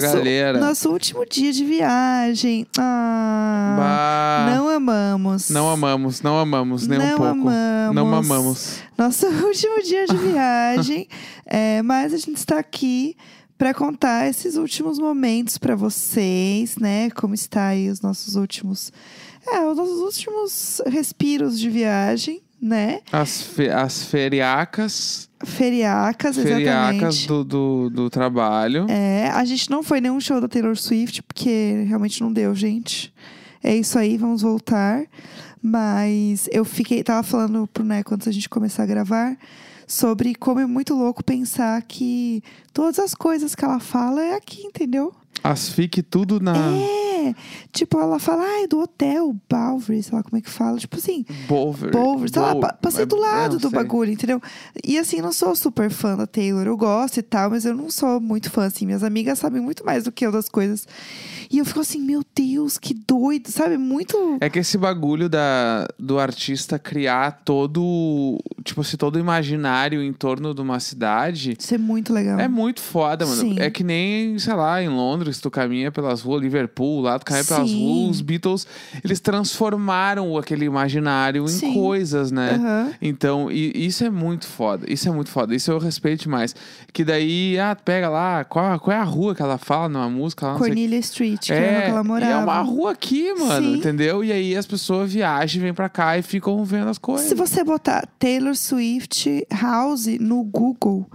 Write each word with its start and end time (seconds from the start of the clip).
nosso, 0.00 0.16
galera. 0.16 0.58
Nosso 0.60 0.90
último 0.90 1.24
dia 1.26 1.52
de 1.52 1.64
viagem. 1.64 2.66
Ah, 2.78 3.76
Bah, 4.46 4.54
não 4.56 4.68
amamos. 4.68 5.50
não 5.50 5.68
amamos, 5.70 6.20
não 6.22 6.38
amamos 6.38 6.86
nem 6.86 6.98
um 6.98 7.02
Não 7.02 7.16
pouco. 7.16 7.24
amamos. 7.48 7.94
Não 7.94 8.14
amamos. 8.14 8.76
Nosso 8.96 9.26
último 9.46 9.82
dia 9.82 10.06
de 10.06 10.16
viagem. 10.16 11.08
é, 11.46 11.82
mas 11.82 12.12
a 12.14 12.16
gente 12.18 12.36
está 12.36 12.58
aqui 12.58 13.16
para 13.56 13.74
contar 13.74 14.28
esses 14.28 14.56
últimos 14.56 14.98
momentos 14.98 15.58
para 15.58 15.74
vocês, 15.74 16.76
né? 16.76 17.10
Como 17.10 17.34
está 17.34 17.66
aí 17.68 17.88
os 17.90 18.00
nossos 18.00 18.36
últimos. 18.36 18.92
É, 19.46 19.60
os 19.64 19.76
nossos 19.76 19.98
últimos 20.00 20.82
respiros 20.86 21.58
de 21.58 21.68
viagem, 21.70 22.42
né? 22.60 23.00
As, 23.12 23.42
fe- 23.42 23.70
as 23.70 24.04
feriacas, 24.04 25.28
Feriacas, 25.44 26.36
feriacas 26.36 27.14
exatamente. 27.14 27.28
do, 27.28 27.44
do, 27.44 27.90
do 27.90 28.10
trabalho. 28.10 28.86
É, 28.88 29.28
a 29.30 29.44
gente 29.44 29.70
não 29.70 29.82
foi 29.82 30.00
nenhum 30.00 30.20
show 30.20 30.40
da 30.40 30.48
Taylor 30.48 30.76
Swift, 30.76 31.22
porque 31.22 31.84
realmente 31.86 32.20
não 32.20 32.32
deu, 32.32 32.54
gente. 32.54 33.12
É 33.62 33.76
isso 33.76 33.98
aí, 33.98 34.16
vamos 34.16 34.42
voltar. 34.42 35.04
Mas 35.62 36.48
eu 36.52 36.64
fiquei, 36.64 37.02
tava 37.02 37.22
falando 37.22 37.66
pro 37.72 37.84
Neco 37.84 38.14
antes 38.14 38.26
da 38.26 38.32
gente 38.32 38.48
começar 38.48 38.82
a 38.84 38.86
gravar 38.86 39.36
sobre 39.86 40.34
como 40.34 40.60
é 40.60 40.66
muito 40.66 40.94
louco 40.94 41.24
pensar 41.24 41.80
que 41.82 42.42
todas 42.72 42.98
as 42.98 43.14
coisas 43.14 43.54
que 43.54 43.64
ela 43.64 43.80
fala 43.80 44.22
é 44.22 44.34
aqui, 44.34 44.62
entendeu? 44.62 45.12
As 45.42 45.68
fique 45.68 46.02
tudo 46.02 46.40
na 46.40 46.54
É, 46.56 47.34
tipo, 47.72 47.98
ela 47.98 48.18
fala, 48.18 48.42
ai, 48.42 48.66
do 48.66 48.80
hotel, 48.80 49.36
Balvry, 49.50 50.02
sei 50.02 50.16
lá 50.16 50.22
como 50.22 50.36
é 50.36 50.40
que 50.40 50.48
fala. 50.50 50.78
Tipo 50.78 50.96
assim, 50.96 51.24
Bover. 51.48 51.90
Bover, 51.90 52.30
sei 52.30 52.40
lá, 52.40 52.54
passei 52.74 53.04
do 53.04 53.16
é, 53.16 53.20
lado 53.20 53.52
não 53.52 53.60
do 53.60 53.70
sei. 53.70 53.78
bagulho, 53.78 54.12
entendeu? 54.12 54.40
E 54.84 54.98
assim, 54.98 55.20
não 55.20 55.32
sou 55.32 55.54
super 55.54 55.90
fã 55.90 56.16
da 56.16 56.26
Taylor, 56.26 56.66
eu 56.66 56.76
gosto 56.76 57.18
e 57.18 57.22
tal, 57.22 57.50
mas 57.50 57.64
eu 57.64 57.74
não 57.74 57.90
sou 57.90 58.20
muito 58.20 58.50
fã, 58.50 58.66
assim. 58.66 58.86
Minhas 58.86 59.02
amigas 59.02 59.38
sabem 59.38 59.60
muito 59.60 59.84
mais 59.84 60.04
do 60.04 60.12
que 60.12 60.24
eu 60.24 60.30
das 60.32 60.48
coisas. 60.48 60.86
E 61.50 61.58
eu 61.58 61.64
fico 61.64 61.80
assim, 61.80 62.00
meu 62.00 62.22
Deus, 62.36 62.78
que 62.78 62.94
doido, 62.94 63.50
sabe? 63.50 63.76
Muito. 63.76 64.36
É 64.40 64.48
que 64.48 64.58
esse 64.58 64.76
bagulho 64.78 65.28
da, 65.28 65.88
do 65.98 66.18
artista 66.18 66.78
criar 66.78 67.42
todo, 67.44 68.38
tipo 68.62 68.82
assim, 68.82 68.96
todo 68.96 69.18
imaginário 69.18 70.02
em 70.02 70.12
torno 70.12 70.54
de 70.54 70.60
uma 70.60 70.78
cidade 70.78 71.56
Isso 71.58 71.74
é 71.74 71.78
muito 71.78 72.12
legal. 72.12 72.38
é 72.38 72.46
muito 72.46 72.80
foda, 72.80 73.26
mano. 73.26 73.40
Sim. 73.40 73.56
É 73.58 73.70
que 73.70 73.82
nem, 73.82 74.38
sei 74.38 74.54
lá, 74.54 74.82
em 74.82 74.88
Londres, 74.88 75.17
tu 75.40 75.50
caminha 75.50 75.90
pelas 75.92 76.20
ruas, 76.22 76.42
Liverpool, 76.42 77.00
lá 77.02 77.18
tu 77.18 77.24
caminha 77.24 77.44
pelas 77.44 77.68
Sim. 77.70 77.78
ruas, 77.84 78.10
os 78.16 78.20
Beatles, 78.20 78.66
eles 79.04 79.20
transformaram 79.20 80.36
aquele 80.36 80.64
imaginário 80.64 81.44
em 81.44 81.48
Sim. 81.48 81.74
coisas, 81.74 82.30
né? 82.30 82.52
Aham. 82.54 82.92
Então, 83.00 83.50
e- 83.50 83.72
isso 83.86 84.04
é 84.04 84.10
muito 84.10 84.46
foda. 84.46 84.86
Isso 84.90 85.08
é 85.08 85.12
muito 85.12 85.30
foda. 85.30 85.54
Isso 85.54 85.70
eu 85.70 85.78
respeito 85.78 86.22
demais. 86.22 86.54
Que 86.92 87.04
daí, 87.04 87.58
ah, 87.58 87.76
pega 87.76 88.08
lá, 88.08 88.44
qual, 88.44 88.78
qual 88.80 88.96
é 88.96 89.00
a 89.00 89.04
rua 89.04 89.34
que 89.34 89.42
ela 89.42 89.58
fala 89.58 89.88
numa 89.88 90.08
música 90.08 90.46
lá? 90.46 90.54
Cornelia 90.58 90.98
Street, 90.98 91.46
que 91.46 91.52
era 91.52 91.82
que 91.82 91.90
ela 91.90 92.00
é, 92.00 92.02
morava. 92.02 92.32
é 92.32 92.36
uma 92.36 92.60
rua 92.60 92.92
aqui, 92.92 93.32
mano, 93.34 93.66
Sim. 93.72 93.78
entendeu? 93.78 94.22
E 94.24 94.32
aí 94.32 94.56
as 94.56 94.66
pessoas 94.66 95.12
viajam, 95.12 95.62
vêm 95.62 95.74
pra 95.74 95.88
cá 95.88 96.18
e 96.18 96.22
ficam 96.22 96.64
vendo 96.64 96.88
as 96.88 96.98
coisas. 96.98 97.28
Se 97.28 97.34
você 97.34 97.62
botar 97.64 98.06
Taylor 98.18 98.54
Swift 98.54 99.46
House 99.50 100.06
no 100.20 100.42
Google, 100.42 101.06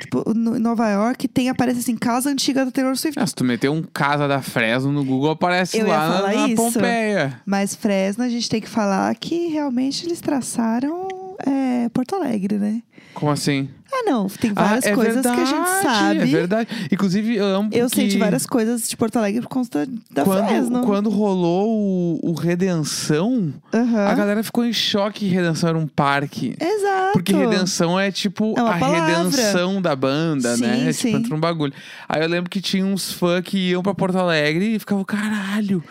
tipo, 0.00 0.24
no, 0.34 0.56
em 0.56 0.60
Nova 0.60 0.88
York, 0.88 1.28
tem, 1.28 1.48
aparece 1.48 1.80
assim, 1.80 1.96
casa 1.96 2.30
antiga 2.30 2.64
da 2.64 2.70
Taylor 2.70 2.96
Swift. 2.96 3.18
Ah, 3.18 3.26
se 3.26 3.34
tu 3.34 3.44
meter 3.44 3.70
um 3.70 3.82
Casa 3.82 4.26
da 4.26 4.40
Fresno 4.42 4.92
no 4.92 5.04
Google, 5.04 5.30
aparece 5.30 5.78
Eu 5.78 5.86
lá 5.86 6.08
na, 6.08 6.22
na 6.22 6.48
isso. 6.48 6.56
Pompeia. 6.56 7.40
Mas 7.44 7.74
Fresno, 7.74 8.24
a 8.24 8.28
gente 8.28 8.48
tem 8.48 8.60
que 8.60 8.68
falar 8.68 9.14
que 9.14 9.48
realmente 9.48 10.06
eles 10.06 10.20
traçaram 10.20 11.08
é, 11.46 11.88
Porto 11.90 12.14
Alegre, 12.16 12.58
né? 12.58 12.82
Como 13.14 13.30
assim? 13.30 13.68
Ah, 13.96 14.02
não. 14.10 14.26
Tem 14.28 14.52
várias 14.52 14.84
ah, 14.84 14.88
é 14.90 14.94
coisas 14.94 15.14
verdade, 15.14 15.36
que 15.36 15.42
a 15.42 15.44
gente 15.44 15.68
sabe. 15.82 16.20
É 16.20 16.24
verdade. 16.26 16.68
Inclusive, 16.90 17.36
eu 17.36 17.44
amo 17.46 17.70
Eu 17.72 17.88
sei 17.88 18.04
que 18.06 18.10
de 18.12 18.18
várias 18.18 18.44
coisas 18.44 18.88
de 18.88 18.96
Porto 18.96 19.16
Alegre 19.16 19.40
por 19.42 19.48
conta 19.48 19.86
da 20.10 20.24
quando, 20.24 20.46
Fresno. 20.48 20.80
quando 20.82 21.10
rolou 21.10 21.68
o, 21.70 22.30
o 22.30 22.32
Redenção, 22.34 23.52
Aham. 23.72 24.06
a 24.06 24.14
galera 24.14 24.42
ficou 24.42 24.64
em 24.64 24.72
choque 24.72 25.20
que 25.20 25.26
Redenção 25.28 25.68
era 25.68 25.78
um 25.78 25.86
parque. 25.86 26.56
Exato. 26.60 27.12
Porque 27.12 27.32
redenção 27.32 27.98
é 27.98 28.10
tipo 28.10 28.54
É 28.56 28.60
a 28.60 28.78
palavra. 28.78 29.06
redenção 29.06 29.80
da 29.80 29.94
banda, 29.94 30.56
né? 30.56 30.74
Sim, 30.76 30.88
É 30.88 30.92
sim. 30.92 31.06
tipo, 31.12 31.18
entra 31.18 31.34
um 31.36 31.40
bagulho. 31.40 31.72
Aí 32.08 32.20
eu 32.22 32.28
lembro 32.28 32.50
que 32.50 32.60
tinha 32.60 32.84
uns 32.84 33.12
fãs 33.12 33.42
que 33.44 33.70
iam 33.70 33.82
pra 33.82 33.94
Porto 33.94 34.18
Alegre 34.18 34.74
e 34.74 34.78
ficavam, 34.78 35.04
caralho. 35.04 35.82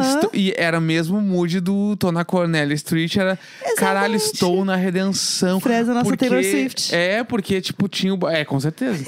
Estou-" 0.00 0.30
E 0.34 0.52
era 0.56 0.78
mesmo 0.80 1.18
o 1.18 1.22
mood 1.22 1.58
do 1.60 1.96
Tô 1.96 2.12
na 2.12 2.24
Cornelia 2.24 2.74
Street, 2.74 3.16
era 3.16 3.38
caralho, 3.78 4.14
Exatamente. 4.16 4.34
estou 4.34 4.64
na 4.64 4.76
redenção. 4.76 5.58
Fresno, 5.60 5.94
nossa 5.94 6.04
porque, 6.04 6.28
Taylor 6.28 6.44
Swift. 6.44 6.94
É, 6.94 7.24
porque, 7.24 7.45
tipo, 7.60 7.88
tinha 7.88 8.14
o. 8.14 8.28
É, 8.28 8.44
com 8.44 8.58
certeza. 8.60 9.04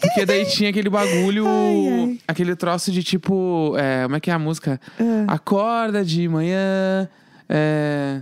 porque 0.00 0.24
daí 0.26 0.44
tinha 0.46 0.70
aquele 0.70 0.88
bagulho, 0.90 1.46
Ai, 1.48 1.88
ai. 2.02 2.18
aquele 2.28 2.54
troço 2.56 2.90
de 2.92 3.02
tipo. 3.02 3.74
é, 3.78 4.02
como 4.04 4.16
é 4.16 4.20
que 4.20 4.30
é 4.30 4.34
a 4.34 4.38
música? 4.38 4.80
Ah. 4.98 5.34
Acorda 5.34 6.04
de 6.04 6.28
manhã. 6.28 7.08
É, 7.48 8.20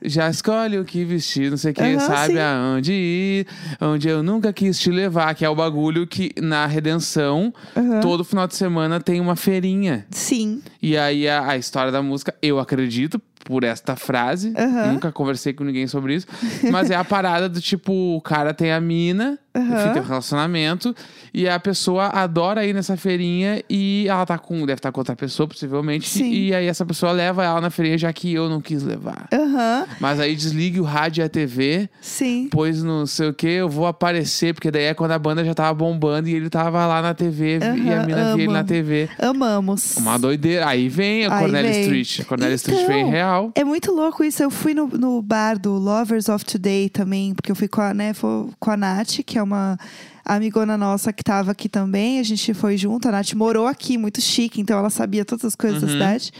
já 0.00 0.30
escolhe 0.30 0.78
o 0.78 0.84
que 0.84 1.04
vestir, 1.04 1.50
não 1.50 1.56
sei 1.56 1.72
o 1.72 1.74
que, 1.74 1.82
Aham, 1.82 1.98
sabe 1.98 2.34
sim. 2.34 2.38
aonde 2.38 2.92
ir, 2.92 3.46
onde 3.80 4.08
eu 4.08 4.22
nunca 4.22 4.52
quis 4.52 4.78
te 4.78 4.90
levar, 4.92 5.34
que 5.34 5.44
é 5.44 5.48
o 5.48 5.56
bagulho 5.56 6.06
que 6.06 6.30
na 6.40 6.66
Redenção, 6.66 7.52
Aham. 7.76 7.98
todo 8.00 8.22
final 8.24 8.46
de 8.46 8.54
semana 8.54 9.00
tem 9.00 9.20
uma 9.20 9.34
feirinha. 9.34 10.06
Sim. 10.10 10.62
E 10.80 10.96
aí 10.96 11.28
a, 11.28 11.48
a 11.50 11.56
história 11.56 11.90
da 11.90 12.00
música, 12.00 12.32
eu 12.40 12.60
acredito 12.60 13.20
por 13.48 13.64
esta 13.64 13.96
frase, 13.96 14.52
Aham. 14.54 14.92
nunca 14.92 15.10
conversei 15.10 15.54
com 15.54 15.64
ninguém 15.64 15.86
sobre 15.86 16.14
isso, 16.14 16.26
mas 16.70 16.90
é 16.90 16.94
a 16.94 17.02
parada 17.02 17.48
do 17.48 17.62
tipo, 17.62 17.90
o 18.14 18.20
cara 18.20 18.52
tem 18.52 18.70
a 18.72 18.78
mina, 18.78 19.38
Aham. 19.58 19.88
fica 19.88 19.98
em 19.98 20.06
relacionamento, 20.08 20.94
e 21.32 21.48
a 21.48 21.58
pessoa 21.58 22.06
adora 22.06 22.64
ir 22.66 22.72
nessa 22.74 22.96
feirinha 22.96 23.62
e 23.68 24.06
ela 24.08 24.24
tá 24.24 24.38
com, 24.38 24.60
deve 24.60 24.74
estar 24.74 24.92
com 24.92 25.00
outra 25.00 25.14
pessoa, 25.16 25.46
possivelmente, 25.46 26.08
Sim. 26.08 26.30
e 26.30 26.54
aí 26.54 26.66
essa 26.66 26.84
pessoa 26.86 27.12
leva 27.12 27.44
ela 27.44 27.60
na 27.60 27.70
feirinha 27.70 27.98
já 27.98 28.12
que 28.12 28.32
eu 28.32 28.48
não 28.48 28.60
quis 28.60 28.82
levar. 28.82 29.28
Aham. 29.32 29.86
Mas 30.00 30.20
aí 30.20 30.34
desligue 30.34 30.80
o 30.80 30.84
rádio 30.84 31.22
e 31.22 31.24
a 31.24 31.28
TV, 31.28 31.88
Sim. 32.00 32.48
pois 32.50 32.82
não 32.82 33.06
sei 33.06 33.28
o 33.28 33.34
que, 33.34 33.46
eu 33.46 33.68
vou 33.68 33.86
aparecer, 33.86 34.54
porque 34.54 34.70
daí 34.70 34.84
é 34.84 34.94
quando 34.94 35.12
a 35.12 35.18
banda 35.18 35.44
já 35.44 35.54
tava 35.54 35.74
bombando 35.74 36.28
e 36.28 36.34
ele 36.34 36.48
tava 36.50 36.86
lá 36.86 37.02
na 37.02 37.14
TV 37.14 37.58
e 37.58 37.64
a 37.64 38.04
mina 38.04 38.34
via 38.34 38.44
ele 38.44 38.52
na 38.52 38.60
amo. 38.60 38.68
TV. 38.68 39.08
Amamos. 39.18 39.96
Uma 39.96 40.18
doideira. 40.18 40.66
Aí 40.68 40.88
vem 40.88 41.24
a 41.26 41.38
Cornelia. 41.38 41.80
Street. 41.80 42.20
A 42.20 42.24
Cornelia 42.24 42.54
Street 42.54 42.80
Então, 42.80 42.92
vem 42.94 43.06
real. 43.08 43.52
É 43.54 43.64
muito 43.64 43.92
louco 43.92 44.22
isso. 44.24 44.42
Eu 44.42 44.50
fui 44.50 44.74
no, 44.74 44.86
no 44.86 45.22
bar 45.22 45.58
do 45.58 45.72
Lovers 45.72 46.28
of 46.28 46.44
Today 46.44 46.88
também, 46.88 47.34
porque 47.34 47.50
eu 47.50 47.56
fui 47.56 47.68
com 47.68 47.80
a, 47.80 47.94
né, 47.94 48.12
fui 48.12 48.48
com 48.58 48.70
a 48.70 48.76
Nath, 48.76 49.18
que 49.24 49.38
é 49.38 49.42
uma 49.42 49.47
uma 49.48 49.78
amigona 50.24 50.76
nossa 50.76 51.12
que 51.12 51.22
tava 51.22 51.50
aqui 51.52 51.68
também. 51.68 52.18
A 52.20 52.22
gente 52.22 52.52
foi 52.54 52.76
junto. 52.76 53.08
A 53.08 53.12
Nath 53.12 53.32
morou 53.34 53.66
aqui, 53.66 53.96
muito 53.98 54.20
chique, 54.20 54.60
então 54.60 54.78
ela 54.78 54.90
sabia 54.90 55.24
todas 55.24 55.44
as 55.44 55.54
coisas 55.56 55.80
da 55.80 55.86
Uhum. 55.86 55.92
cidade. 55.92 56.32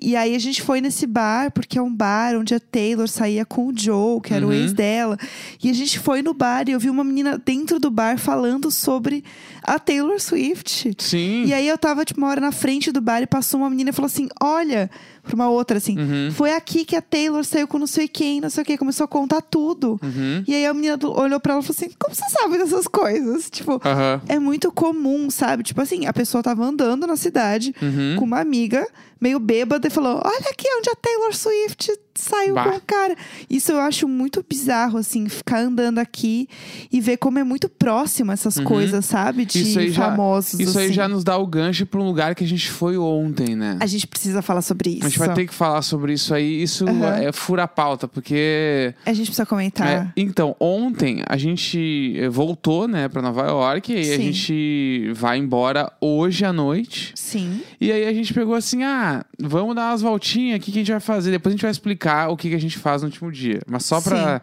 E 0.00 0.14
aí 0.14 0.36
a 0.36 0.38
gente 0.38 0.62
foi 0.62 0.80
nesse 0.80 1.08
bar, 1.08 1.50
porque 1.50 1.76
é 1.76 1.82
um 1.82 1.92
bar 1.92 2.36
onde 2.36 2.54
a 2.54 2.60
Taylor 2.60 3.08
saía 3.08 3.44
com 3.44 3.66
o 3.66 3.72
Joe, 3.76 4.20
que 4.20 4.32
era 4.32 4.46
o 4.46 4.50
Uhum. 4.50 4.54
ex 4.54 4.72
dela. 4.72 5.18
E 5.60 5.68
a 5.68 5.72
gente 5.72 5.98
foi 5.98 6.22
no 6.22 6.32
bar 6.32 6.68
e 6.68 6.72
eu 6.72 6.78
vi 6.78 6.88
uma 6.88 7.02
menina 7.02 7.36
dentro 7.44 7.80
do 7.80 7.90
bar 7.90 8.16
falando 8.16 8.70
sobre 8.70 9.24
a 9.64 9.76
Taylor 9.76 10.20
Swift. 10.20 10.94
Sim. 10.98 11.46
E 11.46 11.52
aí 11.52 11.66
eu 11.66 11.76
tava, 11.76 12.04
tipo, 12.04 12.20
uma 12.20 12.28
hora 12.28 12.40
na 12.40 12.52
frente 12.52 12.92
do 12.92 13.00
bar 13.00 13.20
e 13.22 13.26
passou 13.26 13.58
uma 13.60 13.68
menina 13.68 13.90
e 13.90 13.92
falou 13.92 14.06
assim: 14.06 14.28
olha, 14.40 14.88
pra 15.24 15.34
uma 15.34 15.48
outra, 15.50 15.78
assim, 15.78 15.98
Uhum. 15.98 16.30
foi 16.30 16.52
aqui 16.52 16.84
que 16.84 16.94
a 16.94 17.02
Taylor 17.02 17.44
saiu 17.44 17.66
com 17.66 17.76
não 17.76 17.86
sei 17.88 18.06
quem, 18.06 18.40
não 18.40 18.50
sei 18.50 18.62
o 18.62 18.66
que, 18.66 18.78
começou 18.78 19.02
a 19.04 19.08
contar 19.08 19.40
tudo. 19.42 19.98
Uhum. 20.00 20.44
E 20.46 20.54
aí 20.54 20.64
a 20.64 20.72
menina 20.72 20.96
olhou 21.08 21.40
pra 21.40 21.54
ela 21.54 21.60
e 21.62 21.66
falou 21.66 21.76
assim: 21.76 21.90
como 21.98 22.14
você 22.14 22.24
sabe 22.30 22.56
dessas 22.56 22.86
coisas? 22.86 23.17
Tipo, 23.50 23.80
Aham. 23.84 24.20
é 24.28 24.38
muito 24.38 24.70
comum, 24.72 25.30
sabe? 25.30 25.62
Tipo 25.62 25.80
assim, 25.80 26.06
a 26.06 26.12
pessoa 26.12 26.42
tava 26.42 26.64
andando 26.64 27.06
na 27.06 27.16
cidade 27.16 27.74
Uhum. 27.82 28.16
com 28.18 28.24
uma 28.24 28.40
amiga, 28.40 28.86
meio 29.20 29.38
bêbada, 29.38 29.86
e 29.86 29.90
falou: 29.90 30.20
Olha 30.24 30.50
aqui 30.50 30.66
onde 30.78 30.90
a 30.90 30.94
Taylor 30.94 31.34
Swift 31.34 31.92
saiu 32.14 32.54
Bah. 32.54 32.64
com 32.64 32.76
o 32.76 32.80
cara. 32.80 33.14
Isso 33.48 33.70
eu 33.70 33.78
acho 33.78 34.08
muito 34.08 34.44
bizarro, 34.48 34.98
assim, 34.98 35.28
ficar 35.28 35.60
andando 35.60 35.98
aqui 36.00 36.48
e 36.92 37.00
ver 37.00 37.16
como 37.16 37.38
é 37.38 37.44
muito 37.44 37.68
próximo 37.68 38.32
essas 38.32 38.58
coisas, 38.58 39.04
sabe? 39.04 39.44
De 39.44 39.58
Uhum. 39.58 39.64
Isso 39.64 39.78
aí 39.78 39.90
já- 39.90 40.04
famosos. 40.10 40.58
Isso 40.60 40.76
aí 40.78 40.86
assim. 40.86 40.94
já 40.94 41.06
nos 41.08 41.22
dá 41.22 41.36
o 41.38 41.46
gancho 41.46 41.86
pra 41.86 42.00
um 42.00 42.04
lugar 42.04 42.34
que 42.34 42.42
a 42.42 42.46
gente 42.46 42.68
foi 42.70 42.98
ontem, 42.98 43.54
né? 43.54 43.76
A 43.80 43.86
gente 43.86 44.04
precisa 44.06 44.42
falar 44.42 44.62
sobre 44.62 44.90
isso. 44.90 45.06
A 45.06 45.08
gente 45.08 45.18
vai 45.18 45.32
ter 45.32 45.46
que 45.46 45.54
falar 45.54 45.80
sobre 45.82 46.12
isso 46.12 46.34
aí. 46.34 46.60
Isso 46.62 46.88
Aham. 46.88 47.06
é 47.22 47.30
fura 47.32 47.68
pauta, 47.68 48.08
porque. 48.08 48.92
A 49.06 49.12
gente 49.12 49.26
precisa 49.26 49.46
comentar. 49.46 49.86
é, 49.88 50.12
então, 50.16 50.56
ontem 50.58 51.22
a 51.28 51.36
gente 51.36 52.14
eh, 52.16 52.28
voltou, 52.28 52.88
né, 52.88 53.08
pra 53.08 53.22
Nova 53.22 53.42
York. 53.46 53.92
E 53.92 53.96
aí 53.96 54.12
a 54.12 54.16
gente 54.18 55.12
vai 55.14 55.38
embora 55.38 55.92
hoje 56.00 56.44
à 56.44 56.52
noite. 56.52 57.12
Sim. 57.14 57.60
E 57.80 57.92
aí 57.92 58.06
a 58.06 58.12
gente 58.12 58.34
pegou 58.34 58.54
assim: 58.56 58.82
ah, 58.82 59.07
vamos 59.38 59.74
dar 59.74 59.90
umas 59.90 60.02
voltinhas, 60.02 60.58
o 60.58 60.62
que, 60.62 60.70
a 60.70 60.74
gente 60.74 60.90
vai 60.90 61.00
fazer? 61.00 61.30
Depois 61.30 61.52
a 61.52 61.54
gente 61.54 61.62
vai 61.62 61.70
explicar 61.70 62.28
o 62.28 62.36
que, 62.36 62.50
que 62.50 62.54
a 62.54 62.60
gente 62.60 62.78
faz 62.78 63.02
no 63.02 63.08
último 63.08 63.30
dia. 63.30 63.60
Mas 63.66 63.84
só 63.84 64.00
pra 64.00 64.40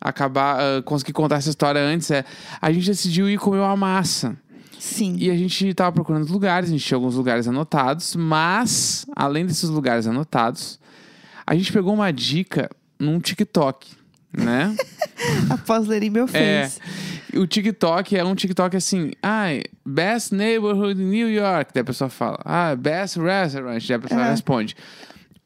acabar, 0.00 0.58
ah, 0.60 0.82
conseguir 0.82 1.12
contar 1.12 1.36
essa 1.36 1.50
história 1.50 1.80
antes, 1.80 2.10
é. 2.10 2.24
A 2.60 2.72
gente 2.72 2.86
decidiu 2.86 3.28
ir 3.28 3.38
comer 3.38 3.58
uma 3.58 3.76
massa. 3.76 4.36
Sim. 4.78 5.16
E 5.18 5.30
a 5.30 5.36
gente 5.36 5.74
tava 5.74 5.92
procurando 5.92 6.30
lugares, 6.30 6.68
a 6.68 6.72
gente 6.72 6.84
tinha 6.84 6.96
alguns 6.96 7.16
lugares 7.16 7.48
anotados, 7.48 8.14
mas, 8.14 9.04
além 9.14 9.44
desses 9.44 9.68
lugares 9.68 10.06
anotados, 10.06 10.78
a 11.46 11.54
gente 11.54 11.72
pegou 11.72 11.94
uma 11.94 12.12
dica 12.12 12.70
num 12.98 13.18
TikTok, 13.18 13.88
né? 14.32 14.74
Após 15.50 15.86
lerem 15.86 16.10
meu 16.10 16.28
É. 16.32 16.70
O 17.36 17.46
TikTok 17.46 18.16
é 18.16 18.24
um 18.24 18.34
TikTok 18.34 18.76
assim, 18.76 19.12
ai, 19.22 19.62
best 19.84 20.34
neighborhood 20.34 21.00
in 21.00 21.06
New 21.10 21.28
York. 21.28 21.70
Daí 21.74 21.82
a 21.82 21.84
pessoa 21.84 22.08
fala, 22.08 22.38
ah, 22.44 22.74
best 22.74 23.18
restaurant. 23.18 23.86
Daí 23.86 23.96
a 23.96 23.98
pessoa 23.98 24.20
É. 24.26 24.30
responde. 24.30 24.74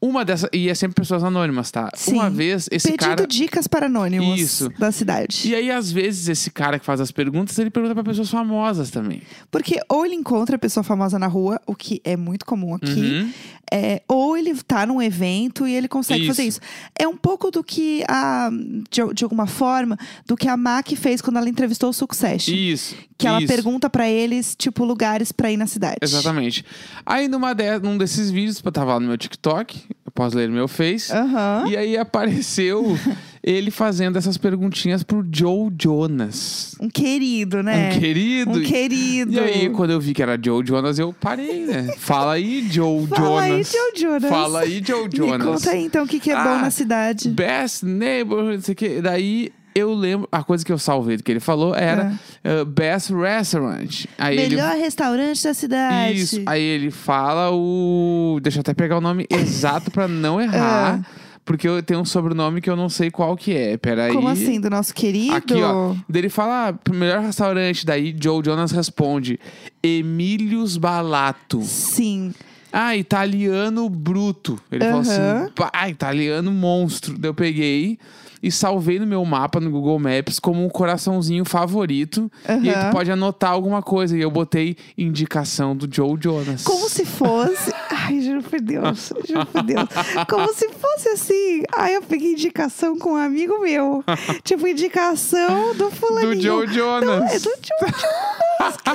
Uma 0.05 0.25
dessas. 0.25 0.49
E 0.51 0.67
é 0.69 0.75
sempre 0.75 0.95
pessoas 0.95 1.23
anônimas, 1.23 1.71
tá? 1.71 1.89
Sim. 1.95 2.15
Uma 2.15 2.29
vez, 2.29 2.67
esse 2.69 2.91
Pedindo 2.91 3.15
cara. 3.15 3.25
dicas 3.27 3.67
para 3.67 3.85
anônimos 3.85 4.37
Isso. 4.37 4.69
da 4.77 4.91
cidade. 4.91 5.47
E 5.47 5.55
aí, 5.55 5.71
às 5.71 5.89
vezes, 5.93 6.27
esse 6.27 6.51
cara 6.51 6.77
que 6.77 6.85
faz 6.85 6.99
as 6.99 7.09
perguntas, 7.09 7.57
ele 7.57 7.69
pergunta 7.69 7.95
pra 7.95 8.03
pessoas 8.03 8.29
famosas 8.29 8.89
também. 8.91 9.21
Porque 9.49 9.79
ou 9.87 10.05
ele 10.05 10.15
encontra 10.15 10.57
a 10.57 10.59
pessoa 10.59 10.83
famosa 10.83 11.17
na 11.17 11.27
rua, 11.27 11.57
o 11.65 11.73
que 11.73 12.01
é 12.03 12.17
muito 12.17 12.45
comum 12.45 12.75
aqui, 12.75 12.99
Uhum. 12.99 13.31
é, 13.71 14.01
ou 14.05 14.35
ele 14.35 14.53
tá 14.63 14.85
num 14.85 15.01
evento 15.01 15.65
e 15.65 15.73
ele 15.73 15.87
consegue 15.87 16.27
fazer 16.27 16.43
Isso. 16.43 16.59
isso. 16.59 16.91
É 16.99 17.07
um 17.07 17.15
pouco 17.15 17.49
do 17.49 17.63
que 17.63 18.03
a. 18.09 18.49
De, 18.89 19.13
de 19.13 19.23
alguma 19.23 19.47
forma, 19.47 19.97
do 20.27 20.35
que 20.35 20.49
a 20.49 20.57
Mac 20.57 20.89
fez 20.97 21.21
quando 21.21 21.37
ela 21.37 21.47
entrevistou 21.47 21.89
o 21.89 21.93
Succession. 21.93 22.53
Isso. 22.53 22.95
Que 23.17 23.25
ela 23.27 23.39
isso. 23.41 23.47
pergunta 23.47 23.89
pra 23.89 24.09
eles, 24.09 24.53
tipo, 24.53 24.83
lugares 24.83 25.31
pra 25.31 25.49
ir 25.49 25.55
na 25.55 25.65
cidade. 25.65 25.95
Exatamente. 26.01 26.65
Aí, 27.05 27.29
numa 27.29 27.53
de... 27.53 27.79
num 27.79 27.97
desses 27.97 28.29
vídeos, 28.29 28.61
eu 28.61 28.71
tava 28.71 28.95
lá 28.95 28.99
no 28.99 29.07
meu 29.07 29.17
TikTok, 29.17 29.81
posso 30.13 30.37
ler 30.37 30.49
meu 30.49 30.67
Face. 30.67 31.11
Aham. 31.11 31.65
E 31.67 31.75
aí 31.77 31.97
apareceu 31.97 32.97
ele 33.43 33.71
fazendo 33.71 34.17
essas 34.17 34.37
perguntinhas 34.37 35.03
pro 35.03 35.25
Joe 35.31 35.71
Jonas. 35.81 36.75
Um 36.79 36.89
querido, 36.89 37.61
né? 37.63 37.89
Um 37.95 37.99
querido. 37.99 38.51
Um 38.51 38.61
querido. 38.63 39.33
E 39.33 39.39
aí, 39.39 39.69
quando 39.69 39.91
eu 39.91 39.99
vi 39.99 40.13
que 40.13 40.21
era 40.21 40.39
Joe 40.41 40.65
Jonas, 40.65 40.99
eu 40.99 41.11
parei, 41.13 41.65
né? 41.65 41.93
Fala 41.97 42.33
aí, 42.33 42.67
Joe 42.71 43.07
Fala 43.07 43.41
aí, 43.41 43.49
Jonas. 43.51 43.71
Joe 43.71 43.91
Jonas. 44.01 44.29
Fala 44.29 44.59
aí, 44.61 44.83
Joe 44.85 45.03
Me 45.09 45.17
Jonas. 45.17 45.47
conta 45.47 45.71
aí, 45.71 45.83
então, 45.85 46.03
o 46.03 46.07
que, 46.07 46.19
que 46.19 46.31
é 46.31 46.35
bom 46.35 46.41
Ah, 46.41 46.61
na 46.61 46.69
cidade. 46.71 47.29
Best 47.29 47.85
neighborhood, 47.85 48.55
não 48.55 48.61
sei 48.61 48.73
o 48.73 48.75
que. 48.75 49.01
Daí 49.01 49.51
eu 49.75 49.93
lembro, 49.93 50.27
a 50.31 50.43
coisa 50.43 50.63
que 50.63 50.71
eu 50.71 50.77
salvei 50.77 51.17
do 51.17 51.23
que 51.23 51.31
ele 51.31 51.39
falou 51.39 51.75
era 51.75 52.13
uh, 52.43 52.65
Best 52.65 53.13
Restaurant. 53.13 54.05
Aí 54.17 54.37
ele 54.37 54.55
Melhor 54.55 54.75
restaurante 54.75 55.43
da 55.43 55.53
cidade. 55.53 56.19
Isso. 56.19 56.41
Aí 56.45 56.61
ele 56.61 56.91
fala 56.91 57.51
o. 57.51 58.39
Deixa 58.41 58.59
eu 58.59 58.61
até 58.61 58.73
pegar 58.73 58.97
o 58.97 59.01
nome 59.01 59.25
exato 59.29 59.91
pra 59.91 60.07
não 60.07 60.39
errar. 60.41 61.05
Porque 61.45 61.67
eu 61.67 61.83
tenho 61.83 61.99
um 61.99 62.05
sobrenome 62.05 62.61
que 62.61 62.69
eu 62.69 62.75
não 62.75 62.87
sei 62.87 63.11
qual 63.11 63.35
que 63.35 63.53
é. 63.55 63.75
Peraí. 63.77 64.13
Como 64.13 64.29
assim? 64.29 64.61
Do 64.61 64.69
nosso 64.69 64.93
querido? 64.93 65.35
Aqui, 65.35 65.61
ó. 65.61 65.93
Daí 66.07 66.21
ele 66.21 66.29
fala, 66.29 66.69
ah, 66.69 66.91
melhor 66.93 67.19
restaurante. 67.19 67.85
Daí 67.85 68.15
Joe 68.17 68.41
Jonas 68.45 68.71
responde: 68.71 69.39
Emílios 69.81 70.77
Balato. 70.77 71.61
Sim. 71.61 72.33
Ah, 72.71 72.95
italiano 72.95 73.87
bruto. 73.89 74.57
Ele 74.71 74.85
falou 74.85 75.01
Aham. 75.01 75.43
assim: 75.43 75.53
pá, 75.53 75.89
italiano 75.89 76.51
monstro. 76.51 77.17
Daí 77.17 77.29
eu 77.29 77.33
peguei 77.33 77.99
e 78.43 78.51
salvei 78.51 78.99
no 78.99 79.07
meu 79.07 79.23
mapa 79.23 79.61
no 79.61 79.71
Google 79.71 79.97
Maps 79.97 80.37
como 80.37 80.65
um 80.65 80.67
coraçãozinho 80.67 81.45
favorito. 81.45 82.29
E 82.61 82.69
aí 82.69 82.75
tu 82.75 82.91
pode 82.91 83.09
anotar 83.09 83.51
alguma 83.51 83.81
coisa. 83.81 84.17
E 84.17 84.21
eu 84.21 84.29
botei 84.29 84.75
indicação 84.97 85.73
do 85.73 85.87
Joe 85.89 86.17
Jonas. 86.19 86.63
Como 86.65 86.89
se 86.89 87.05
fosse. 87.05 87.73
Ai, 87.89 88.19
juro 88.19 88.43
por 88.43 88.59
Deus. 88.59 89.13
Juro 89.25 89.45
por 89.45 89.63
Deus. 89.63 89.87
Como 90.29 90.53
se 90.53 90.67
fosse 90.69 91.07
assim. 91.09 91.63
Ai, 91.73 91.95
eu 91.95 92.01
peguei 92.01 92.33
indicação 92.33 92.99
com 92.99 93.13
um 93.13 93.15
amigo 93.15 93.61
meu. 93.61 94.03
tipo, 94.43 94.67
indicação 94.67 95.73
do 95.75 95.89
fulaninho. 95.89 96.35
Do 96.35 96.41
Joe 96.41 96.67
Jonas. 96.67 97.07
Não, 97.07 97.25
é 97.25 97.39
do 97.39 97.49
Joe 97.49 97.91
Jonas. 97.91 98.77
que 98.83 98.89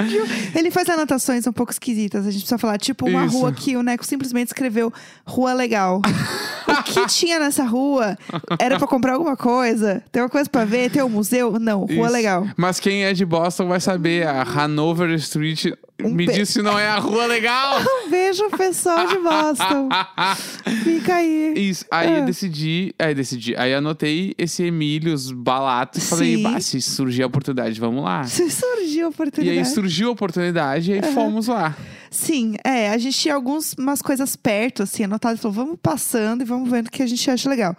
ódio. 0.00 0.24
Ele 0.54 0.70
faz 0.70 0.88
anotações 0.88 1.46
um 1.46 1.52
pouco 1.52 1.70
esquisitas. 1.70 2.26
A 2.26 2.30
gente 2.30 2.40
precisa 2.40 2.56
falar. 2.58 2.78
Tipo, 2.78 3.06
uma 3.06 3.26
Isso. 3.26 3.36
rua 3.36 3.52
que 3.52 3.76
o 3.76 3.82
Neco 3.82 4.06
simplesmente 4.06 4.48
escreveu 4.48 4.90
Rua 5.26 5.52
Legal. 5.52 6.00
O 6.90 6.94
que 6.94 7.06
tinha 7.06 7.38
nessa 7.38 7.64
rua? 7.64 8.16
Era 8.58 8.78
pra 8.78 8.86
comprar 8.86 9.14
alguma 9.14 9.36
coisa? 9.36 10.02
Tem 10.12 10.22
uma 10.22 10.28
coisa 10.28 10.48
pra 10.48 10.64
ver? 10.64 10.90
Tem 10.90 11.02
um 11.02 11.08
museu? 11.08 11.58
Não, 11.58 11.80
Rua 11.80 12.06
Isso. 12.06 12.12
Legal. 12.12 12.46
Mas 12.56 12.78
quem 12.80 13.04
é 13.04 13.12
de 13.12 13.24
Boston 13.24 13.68
vai 13.68 13.80
saber. 13.80 14.26
A 14.26 14.42
Hanover 14.42 15.10
Street 15.14 15.66
Um 16.02 16.10
me 16.10 16.26
diz 16.26 16.50
se 16.50 16.60
não 16.62 16.78
é 16.78 16.86
a 16.88 16.98
rua 16.98 17.26
legal. 17.26 17.80
Um 18.06 18.10
beijo, 18.10 18.48
pessoal 18.50 19.06
de 19.06 19.18
Boston. 19.18 19.88
Fica 20.84 21.16
aí. 21.16 21.54
Isso. 21.56 21.84
Aí 21.90 22.08
Ah. 22.08 22.18
eu 22.18 22.24
decidi. 22.26 22.94
Aí 22.98 23.14
decidi. 23.14 23.54
Aí 23.56 23.74
anotei 23.74 24.34
esse 24.38 24.62
Emílios 24.64 25.30
Balato 25.32 25.98
e 25.98 26.00
falei, 26.00 26.42
bah, 26.42 26.60
se 26.60 26.80
surgir 26.80 27.22
a 27.22 27.26
oportunidade, 27.26 27.78
vamos 27.80 28.04
lá. 28.04 28.24
Se 28.24 28.48
surgiu 28.50 29.06
a 29.06 29.08
E 29.08 29.12
oportunidade. 29.12 29.58
aí 29.58 29.64
surgiu 29.64 30.08
a 30.08 30.12
oportunidade 30.12 30.92
e 30.92 30.94
aí 30.94 31.12
fomos 31.12 31.48
lá. 31.48 31.74
Sim, 32.16 32.54
é, 32.64 32.88
a 32.88 32.96
gente 32.96 33.18
tinha 33.18 33.34
algumas 33.34 34.00
coisas 34.02 34.36
perto, 34.36 34.82
assim, 34.82 35.04
anotadas, 35.04 35.38
falou, 35.38 35.54
vamos 35.54 35.78
passando 35.82 36.40
e 36.40 36.44
vamos 36.46 36.70
vendo 36.70 36.86
o 36.86 36.90
que 36.90 37.02
a 37.02 37.06
gente 37.06 37.30
acha 37.30 37.48
legal. 37.48 37.76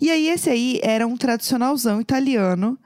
E 0.00 0.10
aí, 0.10 0.28
esse 0.30 0.48
aí 0.48 0.80
era 0.82 1.06
um 1.06 1.18
tradicionalzão 1.18 2.00
italiano, 2.00 2.78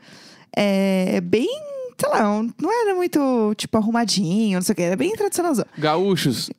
é, 0.55 1.21
bem, 1.21 1.49
sei 1.97 2.11
lá, 2.11 2.43
não 2.61 2.83
era 2.83 2.97
muito, 2.97 3.55
tipo, 3.57 3.79
arrumadinho, 3.79 4.57
não 4.57 4.63
sei 4.63 4.73
o 4.73 4.77
que, 4.77 4.83
era 4.83 4.97
bem 4.97 5.13
tradicionalzão. 5.13 5.65
Gaúchos, 5.79 6.51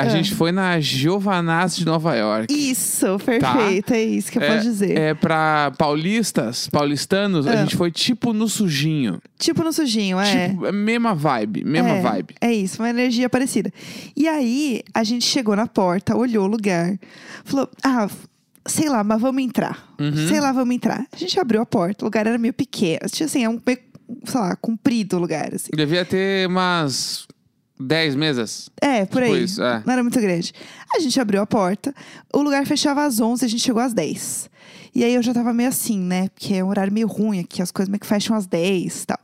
a 0.00 0.04
Ah. 0.04 0.08
gente 0.08 0.34
foi 0.34 0.50
na 0.52 0.78
Giovanaz 0.80 1.76
de 1.76 1.84
Nova 1.84 2.14
York. 2.16 2.52
Isso, 2.52 3.18
perfeito, 3.18 3.92
é 3.92 4.02
isso 4.02 4.30
que 4.32 4.38
eu 4.38 4.42
posso 4.42 4.62
dizer. 4.62 4.96
É 4.96 5.14
pra 5.14 5.72
paulistas, 5.76 6.68
paulistanos, 6.68 7.46
a 7.46 7.52
Ah. 7.52 7.56
gente 7.56 7.76
foi 7.76 7.90
tipo 7.90 8.32
no 8.32 8.48
sujinho. 8.48 9.20
Tipo 9.38 9.62
no 9.62 9.72
sujinho, 9.72 10.18
é. 10.18 10.48
Tipo, 10.50 10.66
é 10.66 10.72
mesma 10.72 11.14
vibe, 11.14 11.64
mesma 11.64 11.90
é, 11.90 12.00
vibe. 12.00 12.34
É 12.40 12.52
isso, 12.52 12.82
uma 12.82 12.90
energia 12.90 13.28
parecida. 13.28 13.72
E 14.16 14.26
aí, 14.28 14.82
a 14.94 15.02
gente 15.04 15.24
chegou 15.24 15.54
na 15.56 15.66
porta, 15.66 16.16
olhou 16.16 16.44
o 16.44 16.48
lugar, 16.48 16.98
falou: 17.44 17.68
ah, 17.82 18.08
sei 18.66 18.88
lá, 18.88 19.02
mas 19.02 19.20
vamos 19.20 19.42
entrar. 19.42 19.86
Uhum. 19.98 20.28
Sei 20.28 20.40
lá, 20.40 20.52
vamos 20.52 20.74
entrar. 20.74 21.04
A 21.12 21.16
gente 21.16 21.38
abriu 21.40 21.60
a 21.60 21.66
porta, 21.66 22.04
o 22.04 22.06
lugar 22.06 22.26
era 22.26 22.38
meio 22.38 22.52
pequeno. 22.54 23.00
Tinha 23.10 23.26
assim, 23.26 23.44
é 23.44 23.48
um 23.48 23.60
meio, 23.66 23.78
sei 24.24 24.40
lá, 24.40 24.56
comprido 24.56 25.16
o 25.16 25.20
lugar, 25.20 25.54
assim. 25.54 25.70
Devia 25.74 26.04
ter 26.04 26.46
umas 26.48 27.26
10 27.80 28.14
mesas. 28.14 28.68
É, 28.80 29.04
por 29.06 29.22
Tipo 29.22 29.34
aí. 29.34 29.44
isso, 29.44 29.62
é. 29.62 29.82
Não 29.86 29.92
era 29.92 30.02
muito 30.02 30.20
grande. 30.20 30.52
A 30.94 30.98
gente 31.00 31.18
abriu 31.20 31.40
a 31.40 31.46
porta, 31.46 31.94
o 32.32 32.42
lugar 32.42 32.66
fechava 32.66 33.04
às 33.04 33.18
11, 33.20 33.44
a 33.44 33.48
gente 33.48 33.62
chegou 33.62 33.80
às 33.82 33.92
10. 33.94 34.50
E 34.94 35.02
aí 35.04 35.14
eu 35.14 35.22
já 35.22 35.32
tava 35.32 35.52
meio 35.54 35.68
assim, 35.68 35.98
né? 35.98 36.28
Porque 36.34 36.54
é 36.54 36.64
um 36.64 36.68
horário 36.68 36.92
meio 36.92 37.06
ruim 37.06 37.40
aqui, 37.40 37.62
as 37.62 37.70
coisas 37.70 37.88
meio 37.88 38.00
que 38.00 38.06
fecham 38.06 38.36
às 38.36 38.46
10 38.46 39.02
e 39.02 39.06
tal. 39.06 39.18